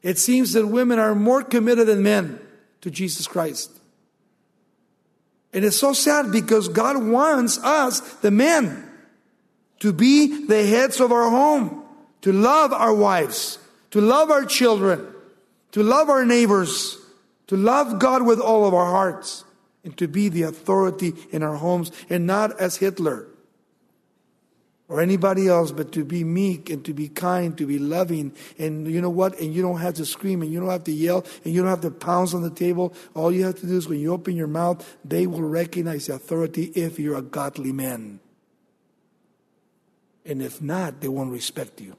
It 0.03 0.19
seems 0.19 0.53
that 0.53 0.67
women 0.67 0.99
are 0.99 1.15
more 1.15 1.43
committed 1.43 1.87
than 1.87 2.03
men 2.03 2.39
to 2.83 2.91
Jesus 2.91 3.27
Christ. 3.27 3.71
And 5.55 5.65
it's 5.65 5.77
so 5.77 5.95
sad 5.95 6.33
because 6.33 6.69
God 6.69 7.03
wants 7.03 7.59
us, 7.59 8.01
the 8.17 8.31
men, 8.31 8.91
to 9.81 9.93
be 9.93 10.47
the 10.47 10.67
heads 10.67 11.01
of 11.01 11.13
our 11.13 11.31
home 11.31 11.82
to 12.23 12.33
love 12.33 12.73
our 12.73 12.95
wives, 12.95 13.59
to 13.91 14.01
love 14.01 14.31
our 14.31 14.45
children, 14.45 15.07
to 15.73 15.83
love 15.83 16.09
our 16.09 16.25
neighbors, 16.25 16.99
to 17.49 17.57
love 17.57 17.99
God 17.99 18.25
with 18.25 18.41
all 18.41 18.67
of 18.67 18.75
our 18.75 18.91
hearts, 18.91 19.45
and 19.85 19.97
to 19.99 20.09
be 20.09 20.29
the 20.29 20.43
authority 20.43 21.15
in 21.31 21.43
our 21.43 21.57
homes, 21.57 21.93
and 22.09 22.27
not 22.27 22.59
as 22.61 22.77
Hitler 22.77 23.27
or 24.93 25.01
anybody 25.01 25.49
else, 25.49 25.73
but 25.73 25.91
to 25.91 26.05
be 26.05 26.23
meek 26.23 26.69
and 26.69 26.85
to 26.85 26.93
be 26.93 27.09
kind, 27.09 27.57
to 27.57 27.67
be 27.67 27.79
loving. 27.79 28.31
And 28.59 28.87
you 28.87 29.01
know 29.01 29.09
what? 29.09 29.41
And 29.41 29.55
you 29.55 29.63
don't 29.63 29.81
have 29.81 29.95
to 29.95 30.05
scream 30.05 30.43
and 30.43 30.53
you 30.53 30.61
don't 30.61 30.69
have 30.69 30.85
to 30.85 30.93
yell 30.93 31.25
and 31.45 31.55
you 31.55 31.63
don't 31.63 31.71
have 31.71 31.81
to 31.81 31.91
pounce 31.91 32.35
on 32.35 32.43
the 32.43 32.51
table. 32.51 32.93
All 33.15 33.33
you 33.33 33.45
have 33.47 33.59
to 33.61 33.67
do 33.67 33.75
is 33.75 33.89
when 33.89 34.01
you 34.01 34.13
open 34.13 34.37
your 34.37 34.49
mouth, 34.49 34.99
they 35.03 35.27
will 35.27 35.41
recognize 35.41 36.09
the 36.09 36.15
authority 36.17 36.65
if 36.75 36.99
you're 36.99 37.17
a 37.17 37.23
godly 37.23 37.73
man. 37.73 38.21
And 40.27 40.43
if 40.43 40.61
not, 40.61 41.01
they 41.01 41.09
won't 41.09 41.33
respect 41.33 41.81
you. 41.81 41.97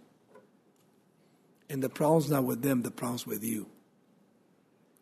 And 1.74 1.82
the 1.82 1.90
problem's 1.90 2.30
not 2.30 2.44
with 2.44 2.62
them, 2.62 2.84
the 2.84 2.92
problem's 2.92 3.26
with 3.26 3.44
you. 3.44 3.66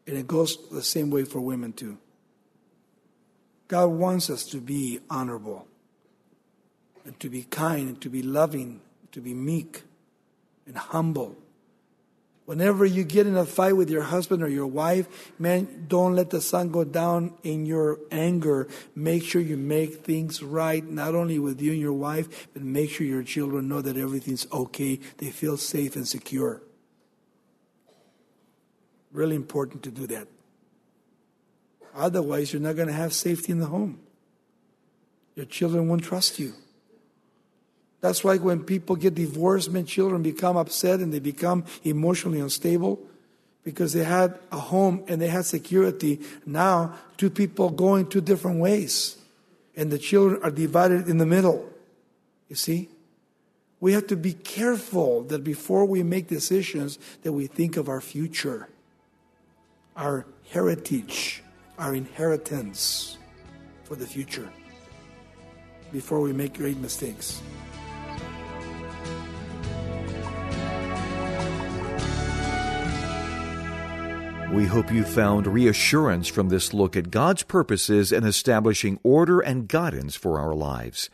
And 0.08 0.18
it 0.18 0.26
goes 0.26 0.58
the 0.72 0.82
same 0.82 1.10
way 1.10 1.26
for 1.26 1.42
women 1.42 1.74
too. 1.74 1.98
God 3.68 3.88
wants 3.88 4.30
us 4.30 4.46
to 4.52 4.62
be 4.62 5.02
honorable 5.10 5.68
and 7.04 7.20
to 7.20 7.30
be 7.30 7.44
kind 7.44 7.90
and 7.90 8.02
to 8.02 8.10
be 8.10 8.24
loving, 8.24 8.80
to 9.12 9.20
be 9.20 9.34
meek 9.34 9.84
and 10.66 10.78
humble. 10.78 11.36
Whenever 12.45 12.86
you 12.86 13.04
get 13.04 13.27
in 13.27 13.38
a 13.38 13.45
fight 13.45 13.77
with 13.77 13.89
your 13.89 14.01
husband 14.01 14.41
or 14.41 14.49
your 14.49 14.67
wife, 14.67 15.32
man, 15.39 15.86
don't 15.88 16.15
let 16.15 16.32
the 16.32 16.41
sun 16.41 16.69
go 16.69 16.84
down 16.84 17.34
in 17.43 17.65
your 17.65 17.99
anger. 18.12 18.67
Make 18.95 19.23
sure 19.23 19.41
you 19.41 19.58
make 19.58 20.04
things 20.04 20.41
right, 20.41 20.84
not 20.84 21.13
only 21.13 21.39
with 21.39 21.62
you 21.62 21.71
and 21.71 21.80
your 21.80 21.93
wife, 21.93 22.47
but 22.54 22.63
make 22.63 22.89
sure 22.89 23.06
your 23.06 23.23
children 23.23 23.69
know 23.69 23.82
that 23.82 23.95
everything's 23.95 24.51
okay. 24.51 24.99
They 25.17 25.30
feel 25.30 25.56
safe 25.56 25.95
and 25.95 26.08
secure. 26.08 26.62
Really 29.12 29.36
important 29.36 29.84
to 29.84 29.91
do 29.91 30.08
that. 30.08 30.27
Otherwise, 31.93 32.54
you're 32.54 32.62
not 32.62 32.75
going 32.75 32.88
to 32.88 32.93
have 32.93 33.13
safety 33.13 33.51
in 33.51 33.60
the 33.60 33.67
home. 33.67 33.99
Your 35.36 35.45
children 35.45 35.88
won't 35.88 36.04
trust 36.04 36.39
you. 36.39 36.54
That's 38.02 38.24
why 38.24 38.38
when 38.38 38.64
people 38.64 38.96
get 38.96 39.14
divorced, 39.14 39.72
men, 39.72 39.86
children 39.86 40.24
become 40.24 40.58
upset 40.58 41.00
and 41.00 41.14
they 41.14 41.20
become 41.20 41.64
emotionally 41.84 42.40
unstable 42.40 43.00
because 43.64 43.94
they 43.94 44.04
had 44.04 44.40
a 44.52 44.58
home 44.58 45.04
and 45.08 45.22
they 45.22 45.28
had 45.28 45.46
security. 45.46 46.20
Now, 46.46 46.96
two 47.18 47.30
people 47.30 47.70
going 47.70 48.08
two 48.08 48.22
different 48.22 48.60
ways, 48.60 49.18
and 49.76 49.92
the 49.92 50.00
children 50.00 50.42
are 50.44 50.50
divided 50.50 51.08
in 51.08 51.20
the 51.20 51.28
middle. 51.28 51.70
You 52.50 52.56
see? 52.56 52.90
We 53.80 53.94
have 53.94 54.08
to 54.08 54.16
be 54.16 54.34
careful 54.34 55.24
that 55.24 55.44
before 55.44 55.86
we 55.86 56.04
make 56.04 56.28
decisions 56.28 57.00
that 57.24 57.34
we 57.34 57.48
think 57.48 57.78
of 57.78 57.90
our 57.90 58.02
future, 58.02 58.70
our 59.96 60.26
heritage, 60.50 61.44
our 61.80 61.96
inheritance 61.96 63.18
for 63.84 63.96
the 63.96 64.06
future 64.06 64.50
before 65.92 66.22
we 66.22 66.32
make 66.32 66.54
great 66.54 66.78
mistakes. 66.78 67.42
We 74.54 74.66
hope 74.66 74.92
you 74.92 75.06
found 75.06 75.48
reassurance 75.48 76.28
from 76.28 76.50
this 76.50 76.74
look 76.74 76.98
at 76.98 77.10
God's 77.10 77.42
purposes 77.42 78.12
in 78.12 78.26
establishing 78.26 79.00
order 79.02 79.40
and 79.40 79.66
guidance 79.66 80.18
for 80.18 80.42
our 80.42 80.54
lives. 80.54 81.10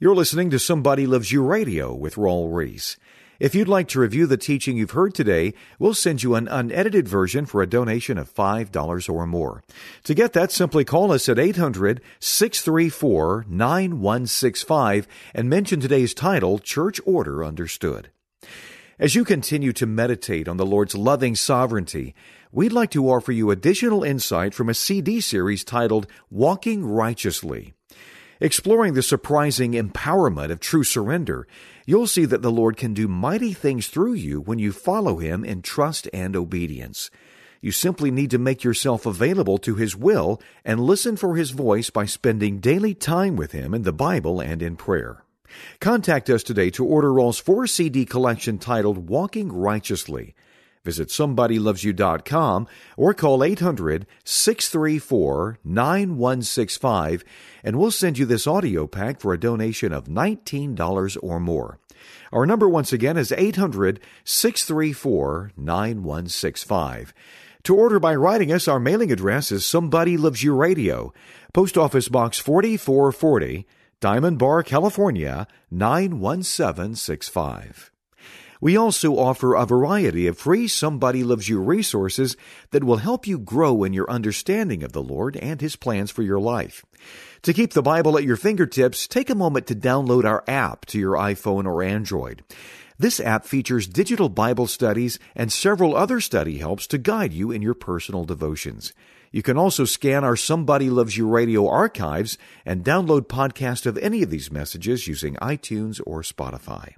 You're 0.00 0.14
listening 0.14 0.48
to 0.48 0.58
Somebody 0.58 1.06
Loves 1.06 1.30
You 1.30 1.42
Radio 1.42 1.94
with 1.94 2.14
Raul 2.14 2.48
Ries. 2.50 2.96
If 3.38 3.54
you'd 3.54 3.68
like 3.68 3.86
to 3.88 4.00
review 4.00 4.26
the 4.26 4.38
teaching 4.38 4.78
you've 4.78 4.92
heard 4.92 5.14
today, 5.14 5.52
we'll 5.78 5.92
send 5.92 6.22
you 6.22 6.36
an 6.36 6.48
unedited 6.48 7.06
version 7.06 7.44
for 7.44 7.60
a 7.60 7.66
donation 7.66 8.16
of 8.16 8.32
$5 8.32 9.10
or 9.12 9.26
more. 9.26 9.62
To 10.04 10.14
get 10.14 10.32
that, 10.32 10.50
simply 10.50 10.86
call 10.86 11.12
us 11.12 11.28
at 11.28 11.38
800 11.38 12.00
634 12.18 13.44
9165 13.46 15.06
and 15.34 15.50
mention 15.50 15.80
today's 15.80 16.14
title, 16.14 16.58
Church 16.58 16.98
Order 17.04 17.44
Understood. 17.44 18.08
As 18.96 19.16
you 19.16 19.24
continue 19.24 19.72
to 19.72 19.86
meditate 19.86 20.46
on 20.46 20.56
the 20.56 20.64
Lord's 20.64 20.94
loving 20.94 21.34
sovereignty, 21.34 22.14
we'd 22.54 22.72
like 22.72 22.90
to 22.92 23.10
offer 23.10 23.32
you 23.32 23.50
additional 23.50 24.04
insight 24.04 24.54
from 24.54 24.68
a 24.68 24.74
CD 24.74 25.20
series 25.20 25.64
titled 25.64 26.06
Walking 26.30 26.86
Righteously. 26.86 27.74
Exploring 28.40 28.94
the 28.94 29.02
surprising 29.02 29.72
empowerment 29.72 30.52
of 30.52 30.60
true 30.60 30.84
surrender, 30.84 31.48
you'll 31.84 32.06
see 32.06 32.24
that 32.24 32.42
the 32.42 32.52
Lord 32.52 32.76
can 32.76 32.94
do 32.94 33.08
mighty 33.08 33.52
things 33.52 33.88
through 33.88 34.14
you 34.14 34.40
when 34.40 34.60
you 34.60 34.70
follow 34.70 35.16
Him 35.16 35.44
in 35.44 35.62
trust 35.62 36.08
and 36.12 36.36
obedience. 36.36 37.10
You 37.60 37.72
simply 37.72 38.12
need 38.12 38.30
to 38.30 38.38
make 38.38 38.62
yourself 38.62 39.04
available 39.04 39.58
to 39.58 39.74
His 39.74 39.96
will 39.96 40.40
and 40.64 40.78
listen 40.78 41.16
for 41.16 41.34
His 41.34 41.50
voice 41.50 41.90
by 41.90 42.06
spending 42.06 42.60
daily 42.60 42.94
time 42.94 43.34
with 43.34 43.50
Him 43.50 43.74
in 43.74 43.82
the 43.82 43.92
Bible 43.92 44.38
and 44.38 44.62
in 44.62 44.76
prayer. 44.76 45.24
Contact 45.80 46.30
us 46.30 46.44
today 46.44 46.70
to 46.70 46.84
order 46.84 47.12
Raul's 47.12 47.38
four 47.40 47.66
CD 47.66 48.04
collection 48.04 48.58
titled 48.58 49.08
Walking 49.08 49.50
Righteously. 49.50 50.36
Visit 50.84 51.08
somebodylovesyou.com 51.08 52.68
or 52.96 53.14
call 53.14 53.42
800 53.42 54.06
634 54.24 55.58
9165 55.64 57.24
and 57.64 57.76
we'll 57.76 57.90
send 57.90 58.18
you 58.18 58.26
this 58.26 58.46
audio 58.46 58.86
pack 58.86 59.18
for 59.18 59.32
a 59.32 59.40
donation 59.40 59.92
of 59.92 60.04
$19 60.04 61.16
or 61.22 61.40
more. 61.40 61.78
Our 62.30 62.44
number 62.44 62.68
once 62.68 62.92
again 62.92 63.16
is 63.16 63.32
800 63.32 63.98
634 64.24 65.52
9165. 65.56 67.14
To 67.62 67.74
order 67.74 67.98
by 67.98 68.14
writing 68.14 68.52
us, 68.52 68.68
our 68.68 68.78
mailing 68.78 69.10
address 69.10 69.50
is 69.50 69.64
Somebody 69.64 70.18
Loves 70.18 70.42
You 70.42 70.54
Radio, 70.54 71.14
Post 71.54 71.78
Office 71.78 72.10
Box 72.10 72.38
4440, 72.38 73.66
Diamond 74.00 74.38
Bar, 74.38 74.62
California 74.62 75.46
91765. 75.70 77.93
We 78.64 78.78
also 78.78 79.18
offer 79.18 79.54
a 79.54 79.66
variety 79.66 80.26
of 80.26 80.38
free 80.38 80.68
Somebody 80.68 81.22
Loves 81.22 81.50
You 81.50 81.60
resources 81.60 82.34
that 82.70 82.82
will 82.82 82.96
help 82.96 83.26
you 83.26 83.38
grow 83.38 83.84
in 83.84 83.92
your 83.92 84.10
understanding 84.10 84.82
of 84.82 84.92
the 84.92 85.02
Lord 85.02 85.36
and 85.36 85.60
His 85.60 85.76
plans 85.76 86.10
for 86.10 86.22
your 86.22 86.40
life. 86.40 86.82
To 87.42 87.52
keep 87.52 87.74
the 87.74 87.82
Bible 87.82 88.16
at 88.16 88.24
your 88.24 88.38
fingertips, 88.38 89.06
take 89.06 89.28
a 89.28 89.34
moment 89.34 89.66
to 89.66 89.74
download 89.74 90.24
our 90.24 90.42
app 90.48 90.86
to 90.86 90.98
your 90.98 91.12
iPhone 91.12 91.66
or 91.66 91.82
Android. 91.82 92.42
This 92.96 93.20
app 93.20 93.44
features 93.44 93.86
digital 93.86 94.30
Bible 94.30 94.66
studies 94.66 95.18
and 95.36 95.52
several 95.52 95.94
other 95.94 96.18
study 96.18 96.56
helps 96.56 96.86
to 96.86 96.96
guide 96.96 97.34
you 97.34 97.50
in 97.50 97.60
your 97.60 97.74
personal 97.74 98.24
devotions. 98.24 98.94
You 99.30 99.42
can 99.42 99.58
also 99.58 99.84
scan 99.84 100.24
our 100.24 100.36
Somebody 100.36 100.88
Loves 100.88 101.18
You 101.18 101.28
radio 101.28 101.68
archives 101.68 102.38
and 102.64 102.82
download 102.82 103.26
podcasts 103.26 103.84
of 103.84 103.98
any 103.98 104.22
of 104.22 104.30
these 104.30 104.50
messages 104.50 105.06
using 105.06 105.34
iTunes 105.34 106.00
or 106.06 106.22
Spotify. 106.22 106.94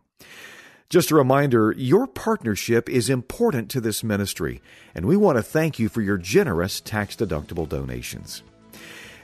Just 0.88 1.10
a 1.10 1.16
reminder, 1.16 1.72
your 1.76 2.06
partnership 2.06 2.88
is 2.88 3.10
important 3.10 3.68
to 3.70 3.80
this 3.80 4.04
ministry, 4.04 4.62
and 4.94 5.04
we 5.04 5.16
want 5.16 5.36
to 5.36 5.42
thank 5.42 5.80
you 5.80 5.88
for 5.88 6.00
your 6.00 6.16
generous 6.16 6.80
tax 6.80 7.16
deductible 7.16 7.68
donations. 7.68 8.44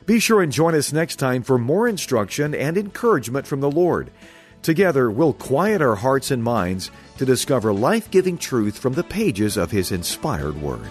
Be 0.04 0.18
sure 0.18 0.42
and 0.42 0.50
join 0.50 0.74
us 0.74 0.92
next 0.92 1.16
time 1.16 1.44
for 1.44 1.58
more 1.58 1.86
instruction 1.86 2.52
and 2.52 2.76
encouragement 2.76 3.46
from 3.46 3.60
the 3.60 3.70
Lord. 3.70 4.10
Together, 4.62 5.08
we'll 5.08 5.32
quiet 5.32 5.80
our 5.80 5.94
hearts 5.94 6.32
and 6.32 6.42
minds 6.42 6.90
to 7.18 7.24
discover 7.24 7.72
life 7.72 8.10
giving 8.10 8.38
truth 8.38 8.76
from 8.76 8.94
the 8.94 9.04
pages 9.04 9.56
of 9.56 9.70
His 9.70 9.92
inspired 9.92 10.60
Word. 10.60 10.90